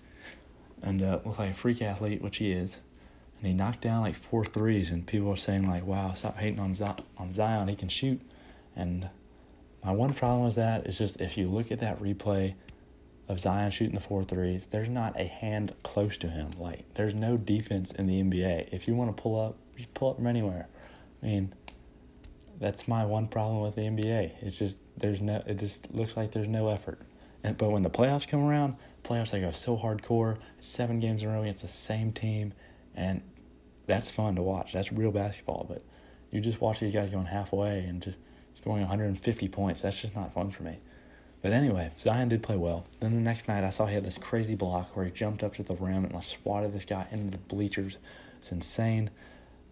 And 0.81 1.01
uh, 1.01 1.19
looked 1.23 1.39
like 1.39 1.51
a 1.51 1.53
freak 1.53 1.81
athlete, 1.81 2.21
which 2.21 2.37
he 2.37 2.51
is. 2.51 2.79
And 3.37 3.47
he 3.47 3.53
knocked 3.53 3.81
down 3.81 4.01
like 4.01 4.15
four 4.15 4.43
threes, 4.43 4.89
and 4.89 5.05
people 5.05 5.29
were 5.29 5.37
saying 5.37 5.67
like, 5.67 5.85
"Wow, 5.85 6.13
stop 6.13 6.37
hating 6.37 6.59
on 6.59 6.73
Z- 6.73 7.03
on 7.17 7.31
Zion. 7.31 7.67
He 7.67 7.75
can 7.75 7.89
shoot." 7.89 8.21
And 8.75 9.09
my 9.83 9.91
one 9.91 10.13
problem 10.13 10.45
with 10.45 10.55
that 10.55 10.87
is 10.87 10.97
just 10.97 11.21
if 11.21 11.37
you 11.37 11.47
look 11.47 11.71
at 11.71 11.79
that 11.79 12.01
replay 12.01 12.55
of 13.27 13.39
Zion 13.39 13.71
shooting 13.71 13.95
the 13.95 14.01
four 14.01 14.23
threes, 14.23 14.67
there's 14.67 14.89
not 14.89 15.19
a 15.19 15.25
hand 15.25 15.73
close 15.83 16.17
to 16.17 16.27
him. 16.27 16.49
Like 16.57 16.93
there's 16.95 17.13
no 17.13 17.37
defense 17.37 17.91
in 17.91 18.07
the 18.07 18.21
NBA. 18.21 18.69
If 18.71 18.87
you 18.87 18.95
want 18.95 19.15
to 19.15 19.21
pull 19.21 19.39
up, 19.39 19.57
just 19.75 19.93
pull 19.93 20.11
up 20.11 20.15
from 20.17 20.27
anywhere. 20.27 20.67
I 21.21 21.25
mean, 21.25 21.53
that's 22.63 22.87
my 22.87 23.03
one 23.03 23.27
problem 23.27 23.59
with 23.59 23.75
the 23.75 23.81
NBA. 23.81 24.35
It's 24.41 24.55
just 24.55 24.77
there's 24.95 25.19
no 25.19 25.43
it 25.45 25.55
just 25.55 25.93
looks 25.93 26.15
like 26.15 26.31
there's 26.31 26.47
no 26.47 26.69
effort. 26.69 26.97
And 27.43 27.57
but 27.57 27.69
when 27.71 27.81
the 27.81 27.89
playoffs 27.89 28.25
come 28.25 28.41
around, 28.45 28.77
playoffs 29.03 29.31
they 29.31 29.41
go 29.41 29.51
so 29.51 29.77
hardcore, 29.77 30.37
seven 30.61 31.01
games 31.01 31.23
in 31.23 31.29
a 31.29 31.33
row 31.33 31.41
against 31.41 31.61
the 31.61 31.67
same 31.67 32.13
team, 32.13 32.53
and 32.95 33.21
that's 33.85 34.09
fun 34.09 34.35
to 34.35 34.41
watch. 34.41 34.71
That's 34.71 34.93
real 34.93 35.11
basketball. 35.11 35.65
But 35.67 35.83
you 36.31 36.39
just 36.39 36.61
watch 36.61 36.79
these 36.79 36.93
guys 36.93 37.09
going 37.09 37.25
halfway 37.25 37.79
and 37.79 38.01
just 38.01 38.17
scoring 38.55 38.83
150 38.83 39.49
points. 39.49 39.81
That's 39.81 39.99
just 39.99 40.15
not 40.15 40.33
fun 40.33 40.49
for 40.49 40.63
me. 40.63 40.79
But 41.41 41.51
anyway, 41.51 41.91
Zion 41.99 42.29
did 42.29 42.41
play 42.41 42.55
well. 42.55 42.85
Then 43.01 43.11
the 43.11 43.19
next 43.19 43.49
night, 43.49 43.65
I 43.65 43.71
saw 43.71 43.87
he 43.87 43.95
had 43.95 44.05
this 44.05 44.17
crazy 44.17 44.55
block 44.55 44.95
where 44.95 45.03
he 45.03 45.11
jumped 45.11 45.43
up 45.43 45.55
to 45.55 45.63
the 45.63 45.75
rim 45.75 46.05
and 46.05 46.13
like 46.13 46.23
swatted 46.23 46.71
this 46.71 46.85
guy 46.85 47.07
into 47.11 47.31
the 47.31 47.39
bleachers. 47.39 47.97
It's 48.37 48.53
insane. 48.53 49.09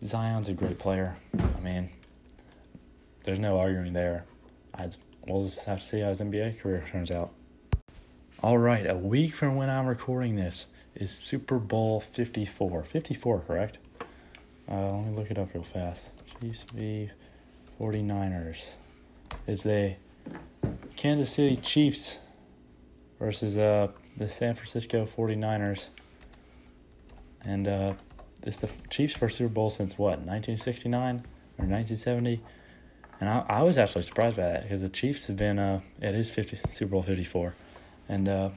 Zion's 0.04 0.50
a 0.50 0.54
great 0.54 0.78
player. 0.78 1.16
I 1.40 1.62
mean, 1.62 1.90
there's 3.24 3.40
no 3.40 3.60
arguing 3.60 3.94
there. 3.94 4.26
I'd, 4.74 4.96
we'll 5.28 5.44
just 5.44 5.66
have 5.66 5.80
to 5.80 5.86
see 5.86 6.00
how 6.00 6.10
his 6.10 6.20
NBA 6.20 6.60
career 6.60 6.84
turns 6.92 7.12
out. 7.12 7.32
All 8.42 8.58
right, 8.58 8.90
a 8.90 8.96
week 8.96 9.34
from 9.36 9.56
when 9.56 9.70
I'm 9.70 9.86
recording 9.86 10.36
this 10.36 10.66
is 10.96 11.12
Super 11.12 11.60
Bowl 11.60 12.00
54. 12.00 12.84
54, 12.84 13.40
correct? 13.42 13.78
Uh, 14.70 14.96
let 14.96 15.06
me 15.06 15.16
look 15.16 15.30
it 15.30 15.38
up 15.38 15.54
real 15.54 15.64
fast. 15.64 16.10
Chiefs 16.42 16.64
v 16.74 17.10
49ers. 17.80 18.72
Is 19.48 19.64
the 19.64 19.96
Kansas 20.96 21.32
City 21.32 21.56
Chiefs 21.58 22.18
versus 23.20 23.58
uh, 23.58 23.90
the 24.18 24.28
San 24.28 24.56
Francisco 24.56 25.06
49ers. 25.06 25.88
And 27.44 27.68
uh, 27.68 27.94
it's 28.44 28.58
the 28.58 28.70
Chiefs 28.90 29.16
first 29.16 29.38
Super 29.38 29.54
Bowl 29.54 29.70
since 29.70 29.98
what, 29.98 30.20
1969 30.20 31.16
or 31.58 31.66
1970? 31.68 32.42
And 33.22 33.30
I, 33.30 33.46
I 33.48 33.62
was 33.62 33.78
actually 33.78 34.02
surprised 34.02 34.36
by 34.36 34.44
that 34.44 34.64
because 34.64 34.82
the 34.82 34.90
Chiefs 34.90 35.28
have 35.28 35.38
been, 35.38 35.60
uh, 35.60 35.80
it 36.02 36.16
is 36.16 36.32
50, 36.32 36.58
Super 36.72 36.92
Bowl 36.92 37.04
54. 37.04 37.54
And 38.10 38.28
uh, 38.28 38.50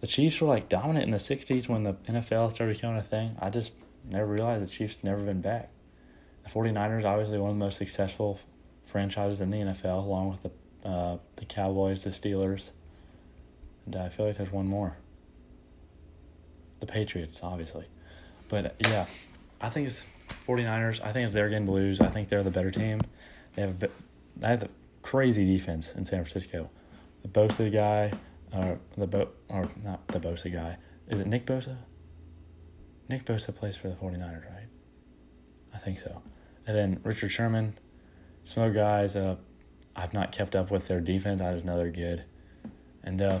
the 0.00 0.08
Chiefs 0.08 0.40
were 0.40 0.48
like 0.48 0.68
dominant 0.68 1.04
in 1.04 1.12
the 1.12 1.18
60s 1.18 1.68
when 1.68 1.84
the 1.84 1.94
NFL 2.08 2.52
started 2.52 2.74
becoming 2.74 2.98
a 2.98 3.02
thing. 3.02 3.36
I 3.40 3.48
just 3.48 3.72
never 4.04 4.26
realized 4.26 4.64
the 4.64 4.68
Chiefs 4.68 4.98
never 5.04 5.22
been 5.22 5.40
back. 5.40 5.70
The 6.44 6.50
49ers, 6.50 7.04
obviously 7.04 7.38
one 7.38 7.50
of 7.50 7.56
the 7.56 7.64
most 7.64 7.78
successful 7.78 8.40
franchises 8.86 9.40
in 9.40 9.50
the 9.50 9.58
NFL, 9.58 10.04
along 10.04 10.30
with 10.30 10.42
the 10.42 10.50
uh, 10.88 11.18
the 11.34 11.44
Cowboys, 11.44 12.04
the 12.04 12.10
Steelers, 12.10 12.70
and 13.86 13.96
I 13.96 14.08
feel 14.08 14.26
like 14.26 14.36
there's 14.36 14.52
one 14.52 14.68
more. 14.68 14.96
The 16.78 16.86
Patriots, 16.86 17.40
obviously. 17.42 17.86
But 18.48 18.76
yeah, 18.78 19.06
I 19.60 19.68
think 19.68 19.88
it's 19.88 20.04
49ers. 20.46 21.04
I 21.04 21.10
think 21.10 21.32
their 21.32 21.48
game 21.48 21.66
to 21.66 21.72
lose. 21.72 22.00
I 22.00 22.06
think 22.06 22.28
they're 22.28 22.44
the 22.44 22.52
better 22.52 22.70
team. 22.70 23.00
They 23.56 23.62
have 23.62 23.82
a, 23.82 23.88
they 24.36 24.46
have 24.46 24.62
a 24.62 24.68
crazy 25.02 25.44
defense 25.44 25.92
in 25.94 26.04
San 26.04 26.24
Francisco. 26.24 26.70
The 27.22 27.28
Bosa 27.28 27.72
guy, 27.72 28.12
or 28.52 28.78
the 28.96 29.06
Bo, 29.06 29.28
or 29.48 29.68
not 29.82 30.06
the 30.08 30.20
Bosa 30.20 30.52
guy. 30.52 30.76
Is 31.08 31.20
it 31.20 31.26
Nick 31.26 31.46
Bosa? 31.46 31.76
Nick 33.08 33.24
Bosa 33.24 33.54
plays 33.54 33.76
for 33.76 33.88
the 33.88 33.94
49ers, 33.94 34.44
right? 34.44 34.68
I 35.74 35.78
think 35.78 36.00
so. 36.00 36.22
And 36.66 36.76
then 36.76 37.00
Richard 37.02 37.30
Sherman, 37.30 37.78
some 38.44 38.64
other 38.64 38.72
guys, 38.72 39.16
uh, 39.16 39.36
I've 39.94 40.12
not 40.12 40.32
kept 40.32 40.54
up 40.54 40.70
with 40.70 40.86
their 40.88 41.00
defense. 41.00 41.40
I 41.40 41.54
just 41.54 41.64
know 41.64 41.76
they're 41.76 41.90
good. 41.90 42.24
And 43.02 43.22
uh, 43.22 43.40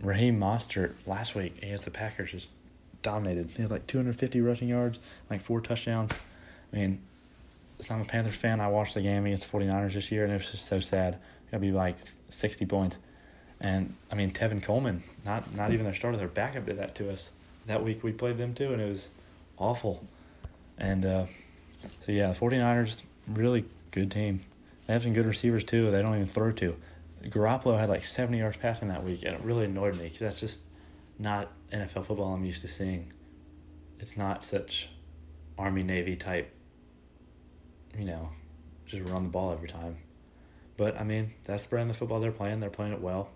Raheem 0.00 0.38
Mostert 0.38 0.94
last 1.06 1.34
week 1.34 1.58
against 1.58 1.84
the 1.84 1.90
Packers 1.90 2.30
just 2.30 2.50
dominated. 3.02 3.50
He 3.50 3.62
had 3.62 3.70
like 3.70 3.86
250 3.86 4.40
rushing 4.40 4.68
yards, 4.68 5.00
like 5.28 5.40
four 5.40 5.60
touchdowns. 5.60 6.12
I 6.72 6.76
mean, 6.76 7.02
I'm 7.90 8.00
a 8.00 8.04
Panthers 8.04 8.36
fan. 8.36 8.60
I 8.60 8.68
watched 8.68 8.94
the 8.94 9.02
game 9.02 9.26
against 9.26 9.50
49ers 9.50 9.94
this 9.94 10.12
year, 10.12 10.24
and 10.24 10.32
it 10.32 10.36
was 10.36 10.50
just 10.50 10.66
so 10.66 10.80
sad. 10.80 11.18
It'll 11.48 11.60
be 11.60 11.72
like 11.72 11.96
60 12.28 12.66
points. 12.66 12.98
And 13.60 13.94
I 14.10 14.14
mean, 14.14 14.32
Tevin 14.32 14.62
Coleman, 14.62 15.04
not 15.24 15.54
not 15.54 15.72
even 15.72 15.84
their 15.84 15.94
starter, 15.94 16.16
their 16.16 16.28
backup 16.28 16.66
did 16.66 16.78
that 16.78 16.94
to 16.96 17.10
us. 17.10 17.30
That 17.66 17.84
week 17.84 18.02
we 18.02 18.12
played 18.12 18.38
them 18.38 18.54
too, 18.54 18.72
and 18.72 18.82
it 18.82 18.88
was 18.88 19.08
awful. 19.56 20.02
And 20.78 21.06
uh, 21.06 21.26
so, 21.76 22.10
yeah, 22.10 22.32
49ers, 22.32 23.02
really 23.28 23.64
good 23.92 24.10
team. 24.10 24.40
They 24.86 24.92
have 24.92 25.04
some 25.04 25.12
good 25.12 25.26
receivers 25.26 25.62
too. 25.62 25.90
They 25.90 26.02
don't 26.02 26.14
even 26.14 26.26
throw 26.26 26.50
to. 26.52 26.76
Garoppolo 27.24 27.78
had 27.78 27.88
like 27.88 28.04
70 28.04 28.38
yards 28.38 28.56
passing 28.56 28.88
that 28.88 29.04
week, 29.04 29.22
and 29.24 29.34
it 29.34 29.40
really 29.42 29.66
annoyed 29.66 29.96
me 29.96 30.04
because 30.04 30.18
that's 30.18 30.40
just 30.40 30.60
not 31.18 31.52
NFL 31.72 32.06
football 32.06 32.34
I'm 32.34 32.44
used 32.44 32.62
to 32.62 32.68
seeing. 32.68 33.12
It's 34.00 34.16
not 34.16 34.42
such 34.42 34.88
Army 35.56 35.84
Navy 35.84 36.16
type, 36.16 36.52
you 37.98 38.04
know, 38.04 38.30
just 38.86 39.02
run 39.08 39.24
the 39.24 39.28
ball 39.28 39.52
every 39.52 39.68
time. 39.68 39.96
But 40.76 40.98
I 41.00 41.04
mean, 41.04 41.32
that's 41.44 41.64
the 41.64 41.70
brand 41.70 41.90
of 41.90 41.96
football 41.96 42.20
they're 42.20 42.32
playing. 42.32 42.60
They're 42.60 42.70
playing 42.70 42.92
it 42.92 43.00
well. 43.00 43.30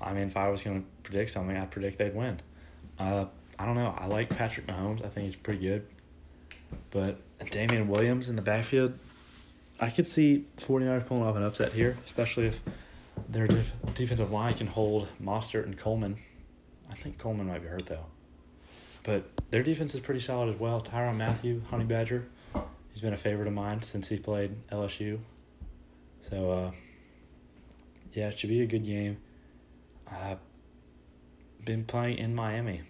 I 0.00 0.12
mean, 0.12 0.28
if 0.28 0.36
I 0.36 0.48
was 0.48 0.62
going 0.62 0.82
to 0.82 0.86
predict 1.02 1.30
something, 1.30 1.56
I'd 1.56 1.70
predict 1.70 1.98
they'd 1.98 2.14
win. 2.14 2.40
Uh, 2.98 3.26
I 3.58 3.66
don't 3.66 3.74
know. 3.74 3.94
I 3.98 4.06
like 4.06 4.30
Patrick 4.30 4.66
Mahomes. 4.66 5.04
I 5.04 5.08
think 5.08 5.26
he's 5.26 5.36
pretty 5.36 5.60
good. 5.60 5.86
But 6.90 7.18
Damien 7.50 7.88
Williams 7.88 8.28
in 8.28 8.36
the 8.36 8.42
backfield, 8.42 8.98
I 9.78 9.90
could 9.90 10.06
see 10.06 10.46
49ers 10.58 11.06
pulling 11.06 11.24
off 11.24 11.36
an 11.36 11.42
upset 11.42 11.72
here, 11.72 11.98
especially 12.06 12.46
if 12.46 12.60
their 13.28 13.46
def- 13.46 13.72
defensive 13.94 14.30
line 14.30 14.54
can 14.54 14.66
hold 14.66 15.08
Mostert 15.22 15.64
and 15.64 15.76
Coleman. 15.76 16.16
I 16.90 16.94
think 16.94 17.18
Coleman 17.18 17.46
might 17.46 17.62
be 17.62 17.68
hurt 17.68 17.86
though. 17.86 18.06
But 19.02 19.24
their 19.50 19.62
defense 19.62 19.94
is 19.94 20.00
pretty 20.00 20.20
solid 20.20 20.48
as 20.48 20.58
well. 20.58 20.80
Tyrann 20.80 21.16
Mathieu, 21.16 21.62
Honey 21.68 21.84
Badger, 21.84 22.26
he's 22.94 23.00
been 23.00 23.12
a 23.12 23.16
favorite 23.16 23.48
of 23.48 23.52
mine 23.52 23.82
since 23.82 24.08
he 24.08 24.16
played 24.16 24.54
LSU. 24.68 25.18
So, 26.20 26.52
uh, 26.52 26.70
yeah, 28.12 28.28
it 28.28 28.38
should 28.38 28.50
be 28.50 28.62
a 28.62 28.66
good 28.66 28.86
game. 28.86 29.16
I've 30.08 30.38
been 31.64 31.84
playing 31.84 32.18
in 32.18 32.36
Miami. 32.36 32.82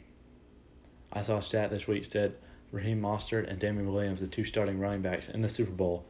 I 1.10 1.22
saw 1.22 1.38
a 1.38 1.42
stat 1.42 1.70
this 1.70 1.86
week 1.86 2.04
said 2.04 2.34
Raheem 2.70 3.00
Mostert 3.00 3.48
and 3.48 3.58
Damien 3.58 3.90
Williams, 3.90 4.20
the 4.20 4.26
two 4.26 4.44
starting 4.44 4.78
running 4.78 5.00
backs 5.00 5.30
in 5.30 5.40
the 5.40 5.48
Super 5.48 5.70
Bowl, 5.70 6.04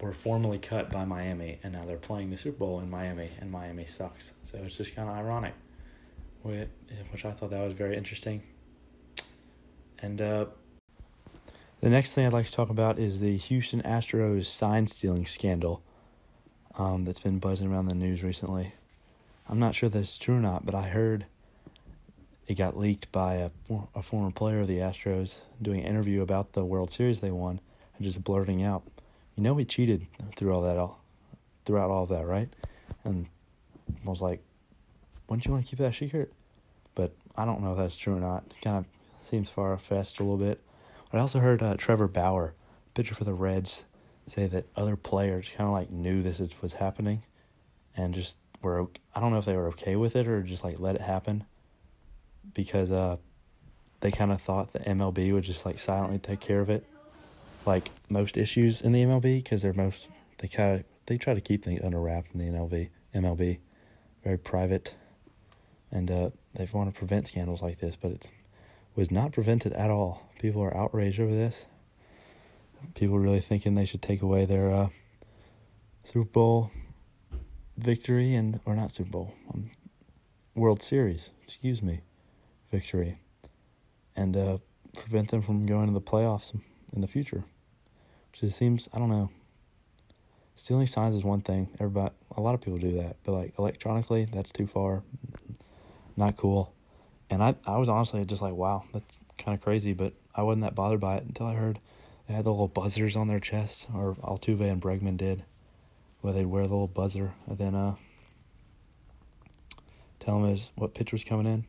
were 0.00 0.14
formally 0.14 0.58
cut 0.58 0.88
by 0.88 1.04
Miami, 1.04 1.58
and 1.62 1.74
now 1.74 1.84
they're 1.84 1.98
playing 1.98 2.30
the 2.30 2.38
Super 2.38 2.58
Bowl 2.58 2.80
in 2.80 2.88
Miami, 2.88 3.30
and 3.38 3.50
Miami 3.50 3.84
sucks. 3.84 4.32
So 4.44 4.58
it's 4.64 4.78
just 4.78 4.96
kind 4.96 5.10
of 5.10 5.16
ironic, 5.16 5.52
which 6.42 7.24
I 7.26 7.32
thought 7.32 7.50
that 7.50 7.60
was 7.60 7.74
very 7.74 7.98
interesting. 7.98 8.42
And 9.98 10.22
uh, 10.22 10.46
the 11.80 11.88
next 11.88 12.12
thing 12.12 12.26
I'd 12.26 12.32
like 12.32 12.46
to 12.46 12.52
talk 12.52 12.70
about 12.70 12.98
is 12.98 13.20
the 13.20 13.36
Houston 13.36 13.82
Astros 13.82 14.46
sign 14.46 14.86
stealing 14.86 15.26
scandal 15.26 15.82
um, 16.76 17.04
that's 17.04 17.20
been 17.20 17.38
buzzing 17.38 17.72
around 17.72 17.86
the 17.86 17.94
news 17.94 18.22
recently. 18.22 18.72
I'm 19.48 19.58
not 19.58 19.74
sure 19.74 19.88
that's 19.88 20.18
true 20.18 20.36
or 20.36 20.40
not, 20.40 20.66
but 20.66 20.74
I 20.74 20.88
heard 20.88 21.26
it 22.46 22.54
got 22.54 22.78
leaked 22.78 23.10
by 23.12 23.34
a, 23.34 23.50
a 23.94 24.02
former 24.02 24.30
player 24.30 24.60
of 24.60 24.68
the 24.68 24.78
Astros 24.78 25.36
doing 25.60 25.80
an 25.80 25.86
interview 25.86 26.22
about 26.22 26.52
the 26.52 26.64
World 26.64 26.90
Series 26.90 27.20
they 27.20 27.30
won 27.30 27.60
and 27.96 28.04
just 28.04 28.22
blurting 28.22 28.62
out 28.62 28.82
you 29.38 29.44
know 29.44 29.54
we 29.54 29.64
cheated 29.64 30.04
through 30.36 30.52
all 30.52 30.62
that 30.62 30.76
all 30.76 31.00
throughout 31.64 31.90
all 31.90 32.06
that, 32.06 32.26
right? 32.26 32.48
And 33.04 33.26
I 34.04 34.08
was 34.08 34.20
like, 34.20 34.42
wouldn't 35.28 35.46
you 35.46 35.52
want 35.52 35.64
to 35.64 35.70
keep 35.70 35.78
that 35.78 35.94
secret? 35.94 36.32
But 36.96 37.12
I 37.36 37.44
don't 37.44 37.62
know 37.62 37.72
if 37.72 37.78
that's 37.78 37.94
true 37.94 38.16
or 38.16 38.20
not. 38.20 38.42
It 38.50 38.60
kind 38.62 38.78
of 38.78 38.86
seems 39.22 39.48
far 39.48 39.78
fetched 39.78 40.18
a 40.18 40.24
little 40.24 40.38
bit. 40.38 40.60
But 41.10 41.18
I 41.18 41.20
also 41.20 41.40
heard 41.40 41.62
uh, 41.62 41.76
Trevor 41.76 42.08
Bauer, 42.08 42.54
pitcher 42.94 43.14
for 43.14 43.24
the 43.24 43.34
Reds, 43.34 43.84
say 44.26 44.46
that 44.46 44.66
other 44.76 44.96
players 44.96 45.50
kind 45.56 45.68
of 45.68 45.72
like 45.72 45.90
knew 45.90 46.22
this 46.22 46.40
was 46.60 46.74
happening, 46.74 47.22
and 47.96 48.14
just 48.14 48.38
were 48.60 48.86
I 49.14 49.20
don't 49.20 49.32
know 49.32 49.38
if 49.38 49.44
they 49.44 49.56
were 49.56 49.68
okay 49.68 49.96
with 49.96 50.16
it 50.16 50.26
or 50.26 50.42
just 50.42 50.64
like 50.64 50.78
let 50.80 50.94
it 50.94 51.00
happen, 51.00 51.44
because 52.52 52.90
uh, 52.90 53.16
they 54.00 54.10
kind 54.10 54.32
of 54.32 54.42
thought 54.42 54.72
the 54.72 54.80
MLB 54.80 55.32
would 55.32 55.44
just 55.44 55.64
like 55.64 55.78
silently 55.78 56.18
take 56.18 56.40
care 56.40 56.60
of 56.60 56.70
it 56.70 56.86
like 57.66 57.90
most 58.08 58.36
issues 58.36 58.80
in 58.80 58.92
the 58.92 59.04
MLB 59.04 59.42
because 59.42 59.62
they're 59.62 59.72
most 59.72 60.08
they 60.38 60.48
kind 60.48 60.80
of 60.80 60.84
they 61.06 61.18
try 61.18 61.34
to 61.34 61.40
keep 61.40 61.64
things 61.64 61.80
under 61.84 62.00
wraps 62.00 62.30
in 62.32 62.40
the 62.40 62.46
MLB 62.46 62.88
MLB, 63.14 63.58
very 64.24 64.38
private, 64.38 64.94
and 65.90 66.10
uh, 66.10 66.30
they 66.54 66.68
want 66.72 66.92
to 66.92 66.98
prevent 66.98 67.26
scandals 67.26 67.62
like 67.62 67.78
this, 67.78 67.96
but 67.96 68.10
it 68.10 68.28
was 68.98 69.12
not 69.12 69.30
prevented 69.30 69.72
at 69.74 69.90
all. 69.90 70.28
People 70.40 70.60
are 70.60 70.76
outraged 70.76 71.20
over 71.20 71.30
this. 71.30 71.66
People 72.94 73.20
really 73.20 73.38
thinking 73.38 73.76
they 73.76 73.84
should 73.84 74.02
take 74.02 74.22
away 74.22 74.44
their 74.44 74.74
uh, 74.74 74.88
Super 76.02 76.28
Bowl 76.28 76.72
victory 77.76 78.34
and 78.34 78.58
or 78.66 78.74
not 78.74 78.90
Super 78.90 79.10
Bowl, 79.10 79.34
um, 79.54 79.70
World 80.56 80.82
Series, 80.82 81.30
excuse 81.44 81.80
me, 81.80 82.00
victory, 82.72 83.20
and 84.16 84.36
uh, 84.36 84.58
prevent 84.96 85.30
them 85.30 85.42
from 85.42 85.64
going 85.64 85.86
to 85.86 85.94
the 85.94 86.00
playoffs 86.00 86.52
in 86.92 87.00
the 87.00 87.06
future. 87.06 87.44
Which 88.32 88.42
it 88.42 88.52
seems 88.52 88.88
I 88.92 88.98
don't 88.98 89.10
know. 89.10 89.30
Stealing 90.56 90.88
signs 90.88 91.14
is 91.14 91.22
one 91.22 91.42
thing. 91.42 91.68
Everybody, 91.78 92.14
a 92.36 92.40
lot 92.40 92.56
of 92.56 92.60
people 92.60 92.80
do 92.80 93.00
that, 93.00 93.18
but 93.22 93.30
like 93.30 93.54
electronically, 93.60 94.24
that's 94.24 94.50
too 94.50 94.66
far. 94.66 95.04
Not 96.16 96.36
cool. 96.36 96.74
And 97.30 97.42
I, 97.42 97.54
I 97.66 97.76
was 97.76 97.88
honestly 97.88 98.24
just 98.24 98.42
like, 98.42 98.54
wow, 98.54 98.84
that's 98.92 99.04
kind 99.36 99.56
of 99.56 99.62
crazy. 99.62 99.92
But 99.92 100.14
I 100.34 100.42
wasn't 100.42 100.62
that 100.62 100.74
bothered 100.74 101.00
by 101.00 101.16
it 101.16 101.24
until 101.24 101.46
I 101.46 101.54
heard 101.54 101.80
they 102.26 102.34
had 102.34 102.44
the 102.44 102.50
little 102.50 102.68
buzzers 102.68 103.16
on 103.16 103.28
their 103.28 103.40
chest, 103.40 103.86
or 103.94 104.14
Altuve 104.16 104.70
and 104.70 104.80
Bregman 104.82 105.16
did, 105.16 105.44
where 106.20 106.32
they'd 106.32 106.46
wear 106.46 106.64
the 106.64 106.70
little 106.70 106.88
buzzer 106.88 107.32
and 107.46 107.58
then 107.58 107.74
uh, 107.74 107.94
tell 110.20 110.40
them 110.40 110.50
is 110.50 110.72
what 110.74 110.94
pitch 110.94 111.12
was 111.12 111.24
coming 111.24 111.46
in. 111.46 111.64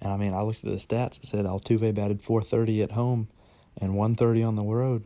And 0.00 0.12
I 0.12 0.16
mean, 0.16 0.34
I 0.34 0.42
looked 0.42 0.64
at 0.64 0.70
the 0.70 0.76
stats. 0.76 1.18
It 1.18 1.24
said 1.24 1.44
Altuve 1.44 1.94
batted 1.94 2.22
430 2.22 2.82
at 2.82 2.92
home 2.92 3.28
and 3.76 3.94
130 3.94 4.42
on 4.42 4.56
the 4.56 4.62
road. 4.62 5.04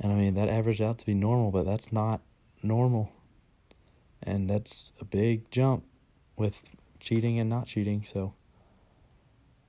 And 0.00 0.12
I 0.12 0.14
mean, 0.16 0.34
that 0.34 0.48
averaged 0.48 0.80
out 0.80 0.98
to 0.98 1.06
be 1.06 1.14
normal, 1.14 1.50
but 1.50 1.66
that's 1.66 1.92
not 1.92 2.20
normal. 2.62 3.12
and 4.22 4.48
that's 4.48 4.92
a 5.00 5.04
big 5.04 5.50
jump 5.50 5.84
with 6.36 6.62
cheating 7.00 7.38
and 7.38 7.50
not 7.50 7.66
cheating. 7.66 8.04
So, 8.06 8.34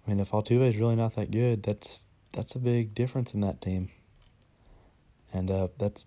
I 0.05 0.10
mean, 0.10 0.19
if 0.19 0.31
Altuve 0.31 0.69
is 0.69 0.77
really 0.77 0.95
not 0.95 1.15
that 1.15 1.31
good, 1.31 1.63
that's 1.63 2.00
that's 2.33 2.55
a 2.55 2.60
big 2.60 2.93
difference 2.93 3.33
in 3.33 3.41
that 3.41 3.62
team, 3.62 3.89
and 5.31 5.50
uh, 5.50 5.67
that's 5.77 6.05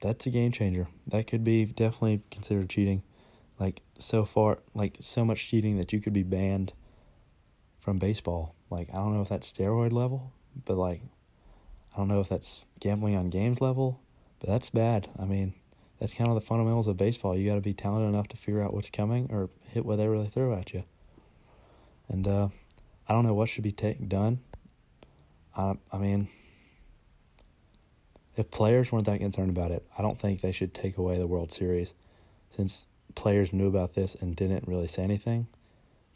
that's 0.00 0.26
a 0.26 0.30
game 0.30 0.52
changer. 0.52 0.88
That 1.06 1.26
could 1.26 1.44
be 1.44 1.64
definitely 1.64 2.22
considered 2.30 2.70
cheating, 2.70 3.02
like 3.58 3.82
so 3.98 4.24
far, 4.24 4.60
like 4.74 4.98
so 5.00 5.24
much 5.24 5.48
cheating 5.48 5.76
that 5.76 5.92
you 5.92 6.00
could 6.00 6.12
be 6.12 6.22
banned 6.22 6.72
from 7.80 7.98
baseball. 7.98 8.54
Like 8.70 8.88
I 8.92 8.96
don't 8.96 9.14
know 9.14 9.22
if 9.22 9.28
that's 9.28 9.52
steroid 9.52 9.92
level, 9.92 10.32
but 10.64 10.76
like 10.76 11.02
I 11.94 11.98
don't 11.98 12.08
know 12.08 12.20
if 12.20 12.28
that's 12.28 12.64
gambling 12.80 13.16
on 13.16 13.26
games 13.26 13.60
level, 13.60 14.00
but 14.40 14.48
that's 14.48 14.70
bad. 14.70 15.08
I 15.18 15.24
mean, 15.24 15.54
that's 15.98 16.14
kind 16.14 16.28
of 16.28 16.36
the 16.36 16.40
fundamentals 16.40 16.86
of 16.86 16.96
baseball. 16.96 17.36
You 17.36 17.48
got 17.48 17.56
to 17.56 17.60
be 17.60 17.74
talented 17.74 18.08
enough 18.08 18.28
to 18.28 18.36
figure 18.36 18.62
out 18.62 18.72
what's 18.72 18.90
coming 18.90 19.28
or 19.30 19.50
hit 19.70 19.84
whatever 19.84 20.18
they 20.18 20.28
throw 20.28 20.54
at 20.54 20.72
you. 20.72 20.84
And 22.08 22.26
uh, 22.26 22.48
I 23.08 23.12
don't 23.12 23.24
know 23.24 23.34
what 23.34 23.48
should 23.48 23.64
be 23.64 23.72
take, 23.72 24.08
done. 24.08 24.40
I 25.56 25.74
I 25.92 25.98
mean, 25.98 26.28
if 28.36 28.50
players 28.50 28.92
weren't 28.92 29.06
that 29.06 29.18
concerned 29.18 29.50
about 29.50 29.70
it, 29.70 29.84
I 29.98 30.02
don't 30.02 30.18
think 30.18 30.40
they 30.40 30.52
should 30.52 30.74
take 30.74 30.96
away 30.96 31.18
the 31.18 31.26
World 31.26 31.52
Series. 31.52 31.94
Since 32.54 32.86
players 33.14 33.52
knew 33.52 33.66
about 33.66 33.94
this 33.94 34.14
and 34.14 34.36
didn't 34.36 34.68
really 34.68 34.86
say 34.88 35.02
anything, 35.02 35.48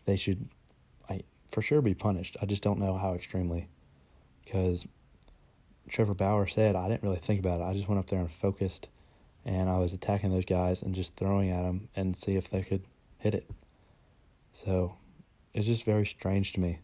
they 0.05 0.17
should, 0.17 0.49
I 1.09 1.23
for 1.51 1.63
sure 1.63 1.83
be 1.83 1.95
punished. 1.95 2.37
I 2.41 2.47
just 2.47 2.63
don't 2.63 2.79
know 2.79 2.97
how 2.97 3.15
extremely, 3.15 3.69
because 4.45 4.87
Trevor 5.89 6.15
Bauer 6.15 6.47
said 6.47 6.77
I 6.77 6.89
didn't 6.89 7.03
really 7.03 7.17
think 7.17 7.41
about 7.41 7.61
it. 7.61 7.65
I 7.65 7.75
just 7.75 7.89
went 7.89 7.99
up 7.99 8.09
there 8.09 8.21
and 8.21 8.31
focused 8.31 8.89
and 9.45 9.69
I 9.69 9.79
was 9.79 9.93
attacking 9.93 10.31
those 10.31 10.45
guys 10.45 10.83
and 10.83 10.95
just 10.95 11.17
throwing 11.17 11.51
at 11.51 11.63
them 11.63 11.89
and 11.97 12.17
see 12.17 12.37
if 12.37 12.49
they 12.49 12.63
could 12.63 12.83
hit 13.19 13.35
it. 13.35 13.51
So 14.53 14.97
it's 15.55 15.67
just 15.67 15.85
very 15.85 16.07
strange 16.07 16.53
to 16.55 16.61
me. 16.61 16.81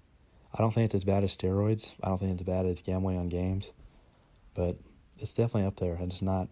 I 0.54 0.62
don't 0.62 0.72
think 0.72 0.86
it's 0.86 0.94
as 0.94 1.04
bad 1.04 1.24
as 1.24 1.36
steroids. 1.36 1.94
I 2.02 2.08
don't 2.08 2.18
think 2.18 2.32
it's 2.32 2.42
as 2.42 2.46
bad 2.46 2.66
as 2.66 2.82
gambling 2.82 3.18
on 3.18 3.28
games, 3.28 3.70
but 4.54 4.76
it's 5.18 5.32
definitely 5.32 5.66
up 5.66 5.76
there. 5.76 5.94
And 5.94 6.10
it's 6.10 6.22
not. 6.22 6.48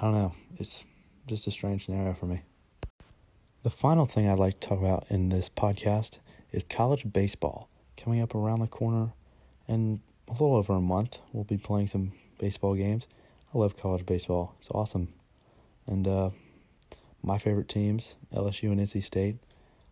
I 0.00 0.04
don't 0.04 0.14
know. 0.14 0.34
It's 0.58 0.84
just 1.26 1.46
a 1.46 1.50
strange 1.50 1.86
scenario 1.86 2.14
for 2.14 2.26
me. 2.26 2.42
The 3.62 3.70
final 3.70 4.06
thing 4.06 4.28
I'd 4.28 4.38
like 4.38 4.60
to 4.60 4.68
talk 4.68 4.78
about 4.78 5.06
in 5.08 5.28
this 5.28 5.48
podcast 5.48 6.18
is 6.52 6.64
college 6.68 7.12
baseball 7.12 7.68
coming 7.96 8.20
up 8.20 8.34
around 8.34 8.60
the 8.60 8.66
corner, 8.66 9.12
and 9.66 10.00
a 10.28 10.32
little 10.32 10.56
over 10.56 10.74
a 10.74 10.80
month 10.80 11.18
we'll 11.32 11.44
be 11.44 11.56
playing 11.56 11.88
some 11.88 12.12
baseball 12.38 12.74
games. 12.74 13.06
I 13.54 13.58
love 13.58 13.76
college 13.76 14.06
baseball. 14.06 14.54
It's 14.60 14.70
awesome. 14.70 15.14
And 15.86 16.06
uh, 16.06 16.30
my 17.22 17.38
favorite 17.38 17.68
teams, 17.68 18.16
LSU 18.32 18.70
and 18.70 18.80
NC 18.80 19.02
State, 19.02 19.36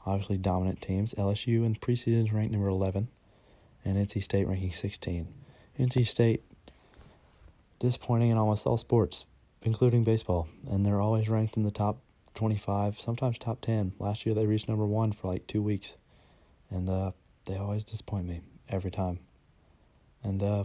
obviously 0.06 0.36
dominant 0.36 0.80
teams. 0.80 1.14
LSU 1.14 1.64
in 1.64 1.76
preseason 1.76 2.32
ranked 2.32 2.52
number 2.52 2.68
11, 2.68 3.08
and 3.84 3.96
NC 3.96 4.22
State 4.22 4.46
ranking 4.46 4.72
16. 4.72 5.28
NC 5.78 6.06
State, 6.06 6.42
disappointing 7.80 8.30
in 8.30 8.38
almost 8.38 8.66
all 8.66 8.76
sports, 8.76 9.24
including 9.62 10.04
baseball, 10.04 10.48
and 10.70 10.84
they're 10.84 11.00
always 11.00 11.28
ranked 11.28 11.56
in 11.56 11.62
the 11.64 11.70
top 11.70 11.98
25, 12.34 13.00
sometimes 13.00 13.38
top 13.38 13.60
10. 13.60 13.92
Last 13.98 14.26
year 14.26 14.34
they 14.34 14.46
reached 14.46 14.68
number 14.68 14.86
one 14.86 15.12
for 15.12 15.28
like 15.28 15.46
two 15.46 15.62
weeks, 15.62 15.94
and 16.70 16.88
uh, 16.88 17.12
they 17.46 17.56
always 17.56 17.84
disappoint 17.84 18.26
me 18.26 18.40
every 18.68 18.90
time. 18.90 19.18
And 20.22 20.42
uh, 20.42 20.64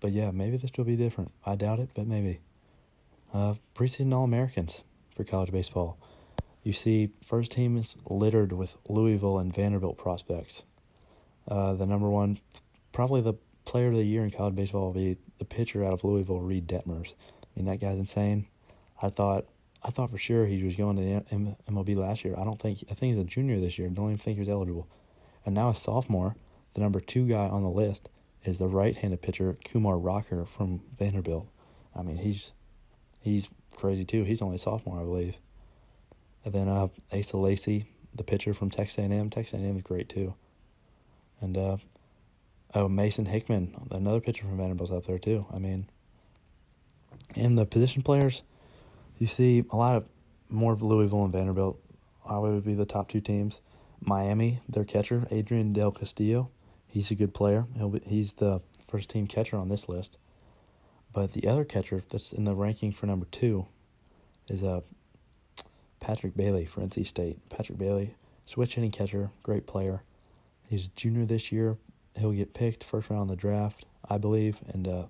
but 0.00 0.12
yeah, 0.12 0.30
maybe 0.30 0.56
this 0.56 0.70
will 0.76 0.84
be 0.84 0.96
different. 0.96 1.32
I 1.44 1.56
doubt 1.56 1.78
it, 1.80 1.90
but 1.94 2.06
maybe. 2.06 2.40
Uh, 3.32 3.54
preseason 3.74 4.14
All 4.14 4.24
Americans 4.24 4.82
for 5.14 5.24
college 5.24 5.52
baseball. 5.52 5.98
You 6.62 6.72
see, 6.72 7.10
first 7.22 7.52
team 7.52 7.76
is 7.76 7.96
littered 8.08 8.52
with 8.52 8.76
Louisville 8.88 9.38
and 9.38 9.54
Vanderbilt 9.54 9.96
prospects. 9.96 10.64
Uh, 11.46 11.72
the 11.74 11.86
number 11.86 12.08
one, 12.08 12.40
probably 12.92 13.20
the 13.20 13.34
player 13.64 13.88
of 13.88 13.94
the 13.94 14.04
year 14.04 14.24
in 14.24 14.30
college 14.30 14.54
baseball 14.54 14.86
will 14.86 14.92
be 14.92 15.16
the 15.38 15.44
pitcher 15.44 15.84
out 15.84 15.92
of 15.92 16.04
Louisville, 16.04 16.40
Reed 16.40 16.66
Detmers. 16.66 17.12
I 17.12 17.46
mean, 17.56 17.66
that 17.66 17.80
guy's 17.80 17.98
insane. 17.98 18.46
I 19.00 19.08
thought, 19.08 19.46
I 19.82 19.90
thought 19.90 20.10
for 20.10 20.18
sure 20.18 20.46
he 20.46 20.62
was 20.62 20.74
going 20.74 20.96
to 20.96 21.02
the 21.02 21.56
MLB 21.70 21.96
last 21.96 22.24
year. 22.24 22.34
I 22.36 22.44
don't 22.44 22.60
think, 22.60 22.84
I 22.90 22.94
think 22.94 23.14
he's 23.14 23.22
a 23.22 23.26
junior 23.26 23.60
this 23.60 23.78
year. 23.78 23.88
Don't 23.88 24.06
even 24.06 24.18
think 24.18 24.36
he 24.36 24.40
was 24.40 24.48
eligible. 24.48 24.88
And 25.46 25.54
now 25.54 25.70
a 25.70 25.74
sophomore, 25.74 26.36
the 26.74 26.80
number 26.80 27.00
two 27.00 27.26
guy 27.26 27.46
on 27.46 27.62
the 27.62 27.70
list 27.70 28.08
is 28.44 28.58
the 28.58 28.68
right-handed 28.68 29.22
pitcher 29.22 29.56
Kumar 29.64 29.98
Rocker 29.98 30.44
from 30.44 30.82
Vanderbilt. 30.98 31.48
I 31.94 32.02
mean, 32.02 32.16
he's 32.16 32.52
he's 33.20 33.50
crazy 33.76 34.04
too. 34.04 34.24
He's 34.24 34.42
only 34.42 34.56
a 34.56 34.58
sophomore, 34.58 35.00
I 35.00 35.04
believe. 35.04 35.36
And 36.44 36.54
then 36.54 36.68
uh, 36.68 36.88
Asa 37.12 37.36
Lacy, 37.36 37.86
the 38.14 38.24
pitcher 38.24 38.54
from 38.54 38.70
Texas 38.70 38.98
A&M. 38.98 39.30
Texas 39.30 39.60
A&M 39.60 39.76
is 39.76 39.82
great 39.82 40.08
too. 40.08 40.34
And 41.40 41.56
uh, 41.56 41.76
oh, 42.74 42.88
Mason 42.88 43.26
Hickman, 43.26 43.88
another 43.90 44.20
pitcher 44.20 44.44
from 44.44 44.56
Vanderbilt's 44.56 44.92
up 44.92 45.06
there 45.06 45.18
too. 45.18 45.46
I 45.52 45.58
mean, 45.58 45.88
in 47.34 47.54
the 47.54 47.66
position 47.66 48.02
players, 48.02 48.42
you 49.18 49.26
see 49.26 49.64
a 49.70 49.76
lot 49.76 49.96
of 49.96 50.04
more 50.48 50.72
of 50.72 50.82
Louisville 50.82 51.24
and 51.24 51.32
Vanderbilt. 51.32 51.80
I 52.28 52.38
would 52.38 52.64
be 52.64 52.74
the 52.74 52.86
top 52.86 53.08
two 53.08 53.20
teams. 53.20 53.60
Miami, 54.00 54.60
their 54.68 54.84
catcher 54.84 55.26
Adrian 55.30 55.72
Del 55.72 55.90
Castillo 55.90 56.50
He's 56.88 57.10
a 57.10 57.14
good 57.14 57.34
player. 57.34 57.66
He'll 57.76 57.90
be, 57.90 58.00
he's 58.06 58.34
the 58.34 58.62
first 58.88 59.10
team 59.10 59.26
catcher 59.26 59.56
on 59.56 59.68
this 59.68 59.88
list. 59.88 60.16
But 61.12 61.34
the 61.34 61.46
other 61.46 61.64
catcher 61.64 62.02
that's 62.08 62.32
in 62.32 62.44
the 62.44 62.54
ranking 62.54 62.92
for 62.92 63.06
number 63.06 63.26
two 63.30 63.66
is 64.48 64.64
uh, 64.64 64.80
Patrick 66.08 66.34
Bailey 66.34 66.64
for 66.64 66.80
NC 66.80 67.06
State. 67.06 67.36
Patrick 67.50 67.76
Bailey, 67.76 68.14
switch 68.46 68.76
hitting 68.76 68.90
catcher, 68.90 69.28
great 69.42 69.66
player. 69.66 70.04
He's 70.62 70.86
a 70.86 70.90
junior 70.96 71.26
this 71.26 71.52
year. 71.52 71.76
He'll 72.16 72.32
get 72.32 72.54
picked 72.54 72.82
first 72.82 73.10
round 73.10 73.30
of 73.30 73.36
the 73.36 73.36
draft, 73.36 73.84
I 74.08 74.16
believe. 74.16 74.58
And 74.66 74.88
uh, 74.88 75.02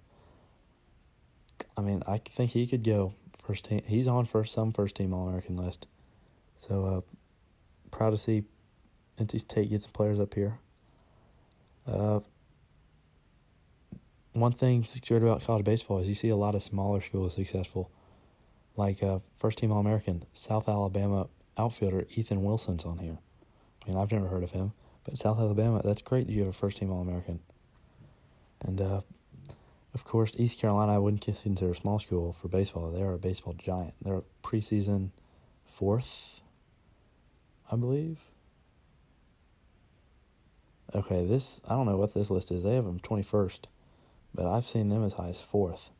I 1.76 1.82
mean, 1.82 2.02
I 2.08 2.18
think 2.18 2.50
he 2.50 2.66
could 2.66 2.82
go 2.82 3.14
first 3.44 3.66
team. 3.66 3.82
He's 3.86 4.08
on 4.08 4.26
first 4.26 4.52
some 4.52 4.72
first 4.72 4.96
team 4.96 5.14
All 5.14 5.28
American 5.28 5.56
list. 5.56 5.86
So 6.56 6.84
uh, 6.84 7.00
proud 7.92 8.10
to 8.10 8.18
see 8.18 8.42
NC 9.20 9.38
State 9.42 9.70
get 9.70 9.82
some 9.82 9.92
players 9.92 10.18
up 10.18 10.34
here. 10.34 10.58
Uh, 11.86 12.18
one 14.32 14.52
thing 14.52 14.82
secured 14.82 15.22
about 15.22 15.44
college 15.44 15.64
baseball 15.64 16.00
is 16.00 16.08
you 16.08 16.16
see 16.16 16.28
a 16.28 16.36
lot 16.36 16.56
of 16.56 16.64
smaller 16.64 17.00
schools 17.00 17.36
successful, 17.36 17.88
like 18.78 19.02
uh, 19.02 19.18
first 19.36 19.58
team 19.58 19.72
All 19.72 19.80
American 19.80 20.24
South 20.32 20.68
Alabama 20.68 21.26
outfielder 21.58 22.06
Ethan 22.14 22.44
Wilson's 22.44 22.84
on 22.84 22.98
here. 22.98 23.18
I 23.84 23.90
mean, 23.90 23.98
I've 23.98 24.12
never 24.12 24.28
heard 24.28 24.44
of 24.44 24.52
him, 24.52 24.72
but 25.04 25.18
South 25.18 25.38
Alabama, 25.38 25.82
that's 25.84 26.00
great 26.00 26.28
that 26.28 26.32
you 26.32 26.40
have 26.40 26.48
a 26.50 26.52
first 26.52 26.76
team 26.76 26.92
All 26.92 27.02
American. 27.02 27.40
And 28.64 28.80
uh, 28.80 29.00
of 29.92 30.04
course, 30.04 30.32
East 30.36 30.60
Carolina, 30.60 30.94
I 30.94 30.98
wouldn't 30.98 31.22
consider 31.22 31.72
a 31.72 31.74
small 31.74 31.98
school 31.98 32.32
for 32.32 32.46
baseball. 32.48 32.90
They're 32.90 33.12
a 33.12 33.18
baseball 33.18 33.54
giant. 33.58 33.94
They're 34.00 34.18
a 34.18 34.22
preseason 34.44 35.10
fourth, 35.64 36.40
I 37.70 37.76
believe. 37.76 38.18
Okay, 40.94 41.26
this 41.26 41.60
I 41.68 41.74
don't 41.74 41.86
know 41.86 41.96
what 41.96 42.14
this 42.14 42.30
list 42.30 42.50
is. 42.52 42.62
They 42.62 42.74
have 42.74 42.84
them 42.84 43.00
twenty 43.00 43.24
first, 43.24 43.66
but 44.32 44.46
I've 44.46 44.66
seen 44.66 44.88
them 44.88 45.04
as 45.04 45.14
high 45.14 45.28
as 45.30 45.40
fourth. 45.40 45.90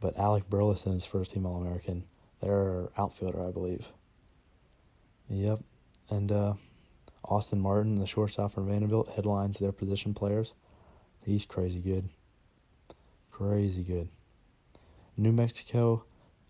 But 0.00 0.18
Alec 0.18 0.48
Burleson 0.48 0.92
is 0.92 1.04
first 1.04 1.32
team 1.32 1.46
All 1.46 1.60
American. 1.60 2.04
They're 2.40 2.88
outfielder, 2.96 3.46
I 3.46 3.50
believe. 3.50 3.88
Yep, 5.28 5.60
and 6.08 6.32
uh, 6.32 6.54
Austin 7.24 7.60
Martin, 7.60 7.96
the 7.96 8.06
shortstop 8.06 8.52
from 8.52 8.66
Vanderbilt, 8.66 9.10
headlines 9.14 9.58
their 9.58 9.72
position 9.72 10.14
players. 10.14 10.54
He's 11.24 11.44
crazy 11.44 11.80
good. 11.80 12.08
Crazy 13.30 13.82
good. 13.82 14.08
New 15.16 15.32
Mexico, 15.32 16.04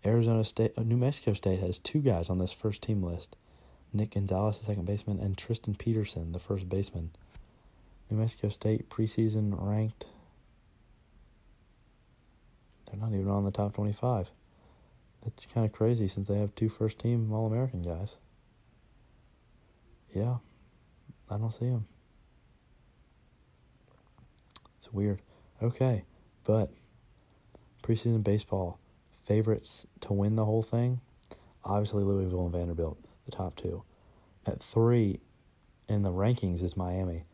Arizona 0.05 0.43
State, 0.43 0.73
uh, 0.77 0.83
New 0.83 0.97
Mexico 0.97 1.33
State 1.33 1.59
has 1.59 1.77
two 1.77 1.99
guys 1.99 2.29
on 2.29 2.39
this 2.39 2.53
first 2.53 2.81
team 2.81 3.03
list. 3.03 3.35
Nick 3.93 4.11
Gonzales, 4.11 4.57
the 4.57 4.65
second 4.65 4.85
baseman, 4.85 5.19
and 5.19 5.37
Tristan 5.37 5.75
Peterson, 5.75 6.31
the 6.31 6.39
first 6.39 6.69
baseman. 6.69 7.11
New 8.09 8.17
Mexico 8.17 8.49
State 8.49 8.89
preseason 8.89 9.55
ranked. 9.57 10.05
They're 12.91 12.99
not 12.99 13.13
even 13.13 13.29
on 13.29 13.45
the 13.45 13.51
top 13.51 13.73
25. 13.73 14.31
That's 15.23 15.45
kind 15.45 15.65
of 15.65 15.71
crazy 15.71 16.07
since 16.07 16.27
they 16.27 16.37
have 16.37 16.53
two 16.55 16.69
first 16.69 16.99
team 16.99 17.31
All 17.31 17.47
American 17.47 17.81
guys. 17.81 18.17
Yeah, 20.13 20.37
I 21.29 21.37
don't 21.37 21.53
see 21.53 21.69
them. 21.69 21.85
It's 24.79 24.91
weird. 24.91 25.21
Okay, 25.63 26.03
but 26.43 26.71
preseason 27.83 28.23
baseball 28.23 28.79
favorites 29.23 29.85
to 30.01 30.13
win 30.13 30.35
the 30.35 30.45
whole 30.45 30.63
thing 30.63 30.99
obviously 31.63 32.03
Louisville 32.03 32.43
and 32.43 32.51
Vanderbilt, 32.51 32.97
the 33.25 33.31
top 33.31 33.55
two. 33.55 33.83
At 34.45 34.61
three 34.61 35.19
in 35.87 36.03
the 36.03 36.11
rankings 36.11 36.63
is 36.63 36.75
Miami. 36.75 37.25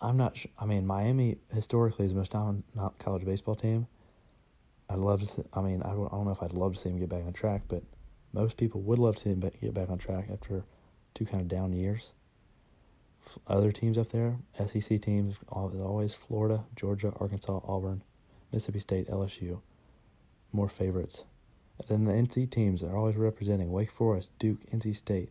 I'm 0.00 0.16
not. 0.16 0.36
Sh- 0.36 0.46
I 0.60 0.66
mean, 0.66 0.86
Miami 0.86 1.38
historically 1.52 2.06
is 2.06 2.12
the 2.12 2.18
most 2.18 2.32
dominant 2.32 2.64
college 2.98 3.24
baseball 3.24 3.54
team. 3.54 3.86
I'd 4.88 4.98
love 4.98 5.20
to. 5.20 5.26
See, 5.26 5.42
I 5.52 5.60
mean, 5.60 5.82
I 5.82 5.90
don't, 5.90 6.06
I 6.06 6.16
don't 6.16 6.26
know 6.26 6.32
if 6.32 6.42
I'd 6.42 6.52
love 6.52 6.74
to 6.74 6.78
see 6.78 6.90
them 6.90 6.98
get 6.98 7.08
back 7.08 7.24
on 7.24 7.32
track, 7.32 7.62
but 7.68 7.82
most 8.32 8.56
people 8.56 8.80
would 8.82 8.98
love 8.98 9.16
to 9.16 9.22
see 9.22 9.30
him 9.30 9.40
get 9.40 9.74
back 9.74 9.88
on 9.88 9.98
track 9.98 10.26
after 10.30 10.64
two 11.14 11.24
kind 11.24 11.40
of 11.40 11.48
down 11.48 11.72
years. 11.72 12.12
Other 13.46 13.72
teams 13.72 13.96
up 13.96 14.10
there, 14.10 14.36
SEC 14.66 15.00
teams, 15.00 15.36
always 15.48 16.14
Florida, 16.14 16.64
Georgia, 16.76 17.12
Arkansas, 17.18 17.60
Auburn, 17.64 18.02
Mississippi 18.52 18.80
State, 18.80 19.08
LSU, 19.08 19.60
more 20.52 20.68
favorites. 20.68 21.24
And 21.88 22.06
then 22.06 22.28
the 22.28 22.28
NC 22.28 22.50
teams 22.50 22.82
are 22.82 22.96
always 22.96 23.16
representing 23.16 23.72
Wake 23.72 23.90
Forest, 23.90 24.30
Duke, 24.38 24.60
NC 24.70 24.94
State, 24.94 25.30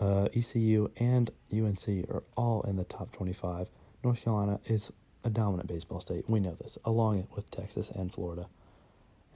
uh, 0.00 0.28
ECU, 0.34 0.90
and 0.96 1.30
UNC 1.52 1.88
are 2.10 2.22
all 2.36 2.62
in 2.62 2.76
the 2.76 2.84
top 2.84 3.12
25. 3.12 3.68
North 4.02 4.24
Carolina 4.24 4.60
is 4.64 4.92
a 5.24 5.30
dominant 5.30 5.68
baseball 5.68 6.00
state. 6.00 6.28
We 6.28 6.40
know 6.40 6.56
this, 6.60 6.78
along 6.84 7.26
with 7.34 7.50
Texas 7.50 7.90
and 7.90 8.12
Florida. 8.12 8.46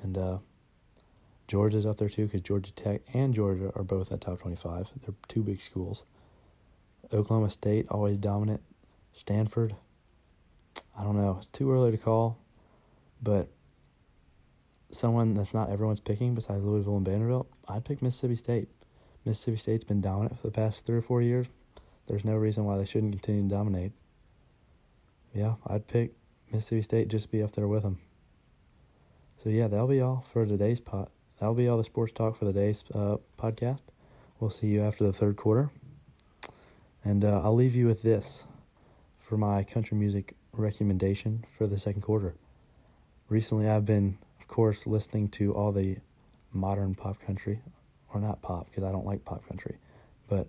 And 0.02 0.18
uh, 0.18 0.38
Georgia's 1.48 1.86
up 1.86 1.98
there 1.98 2.08
too 2.08 2.26
because 2.26 2.40
Georgia 2.40 2.72
Tech 2.72 3.02
and 3.14 3.32
Georgia 3.32 3.72
are 3.74 3.84
both 3.84 4.10
at 4.10 4.20
top 4.20 4.40
25. 4.40 4.90
They're 5.04 5.14
two 5.28 5.42
big 5.42 5.60
schools. 5.60 6.02
Oklahoma 7.12 7.50
State, 7.50 7.86
always 7.88 8.18
dominant. 8.18 8.62
Stanford, 9.12 9.76
I 10.98 11.04
don't 11.04 11.16
know. 11.16 11.36
It's 11.38 11.48
too 11.48 11.72
early 11.72 11.90
to 11.92 11.96
call, 11.96 12.38
but 13.22 13.48
someone 14.90 15.34
that's 15.34 15.54
not 15.54 15.70
everyone's 15.70 16.00
picking 16.00 16.34
besides 16.34 16.64
Louisville 16.64 16.96
and 16.96 17.06
Vanderbilt, 17.06 17.48
I'd 17.68 17.84
pick 17.84 18.02
Mississippi 18.02 18.36
State. 18.36 18.68
Mississippi 19.24 19.56
State's 19.56 19.84
been 19.84 20.00
dominant 20.00 20.38
for 20.38 20.48
the 20.48 20.52
past 20.52 20.84
three 20.84 20.98
or 20.98 21.02
four 21.02 21.22
years. 21.22 21.46
There's 22.06 22.24
no 22.24 22.36
reason 22.36 22.64
why 22.64 22.76
they 22.76 22.84
shouldn't 22.84 23.12
continue 23.12 23.48
to 23.48 23.54
dominate. 23.54 23.92
Yeah, 25.36 25.56
I'd 25.66 25.86
pick 25.86 26.12
Mississippi 26.50 26.80
State 26.80 27.08
just 27.08 27.26
to 27.26 27.32
be 27.32 27.42
up 27.42 27.52
there 27.52 27.68
with 27.68 27.82
them. 27.82 27.98
So 29.36 29.50
yeah, 29.50 29.68
that'll 29.68 29.86
be 29.86 30.00
all 30.00 30.24
for 30.32 30.46
today's 30.46 30.80
pot. 30.80 31.10
That'll 31.38 31.54
be 31.54 31.68
all 31.68 31.76
the 31.76 31.84
sports 31.84 32.14
talk 32.14 32.38
for 32.38 32.46
the 32.46 32.54
day's 32.54 32.82
uh, 32.94 33.18
podcast. 33.38 33.82
We'll 34.40 34.48
see 34.48 34.68
you 34.68 34.82
after 34.82 35.04
the 35.04 35.12
third 35.12 35.36
quarter. 35.36 35.70
And 37.04 37.22
uh, 37.22 37.42
I'll 37.44 37.54
leave 37.54 37.74
you 37.74 37.86
with 37.86 38.00
this 38.00 38.44
for 39.18 39.36
my 39.36 39.62
country 39.62 39.98
music 39.98 40.34
recommendation 40.52 41.44
for 41.58 41.66
the 41.66 41.78
second 41.78 42.00
quarter. 42.00 42.34
Recently, 43.28 43.68
I've 43.68 43.84
been, 43.84 44.16
of 44.40 44.48
course, 44.48 44.86
listening 44.86 45.28
to 45.32 45.52
all 45.54 45.70
the 45.70 45.98
modern 46.50 46.94
pop 46.94 47.20
country, 47.20 47.60
or 48.14 48.20
not 48.22 48.40
pop 48.40 48.70
because 48.70 48.84
I 48.84 48.90
don't 48.90 49.04
like 49.04 49.26
pop 49.26 49.46
country, 49.46 49.76
but 50.28 50.48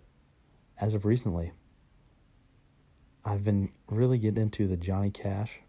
as 0.79 0.93
of 0.93 1.03
recently, 1.03 1.51
I've 3.27 3.43
been 3.43 3.71
really 3.89 4.17
getting 4.17 4.41
into 4.41 4.67
the 4.67 4.77
Johnny 4.77 5.11
Cash, 5.11 5.59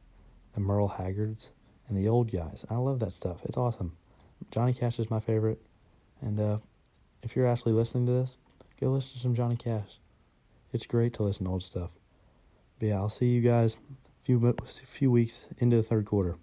the 0.54 0.60
Merle 0.60 0.86
Haggards, 0.86 1.50
and 1.88 1.98
the 1.98 2.06
old 2.06 2.30
guys. 2.30 2.64
I 2.70 2.76
love 2.76 3.00
that 3.00 3.12
stuff. 3.12 3.38
It's 3.42 3.56
awesome. 3.56 3.96
Johnny 4.52 4.72
Cash 4.72 5.00
is 5.00 5.10
my 5.10 5.18
favorite, 5.18 5.60
and 6.20 6.38
uh, 6.38 6.58
if 7.24 7.34
you're 7.34 7.48
actually 7.48 7.72
listening 7.72 8.06
to 8.06 8.12
this, 8.12 8.36
go 8.80 8.90
listen 8.90 9.14
to 9.14 9.18
some 9.18 9.34
Johnny 9.34 9.56
Cash. 9.56 9.98
It's 10.72 10.86
great 10.86 11.14
to 11.14 11.24
listen 11.24 11.46
to 11.46 11.50
old 11.50 11.64
stuff. 11.64 11.90
But 12.78 12.90
yeah, 12.90 12.94
I'll 12.94 13.08
see 13.08 13.26
you 13.26 13.40
guys 13.40 13.76
a 13.76 14.24
few 14.24 14.54
few 14.84 15.10
weeks 15.10 15.48
into 15.58 15.74
the 15.74 15.82
third 15.82 16.06
quarter. 16.06 16.36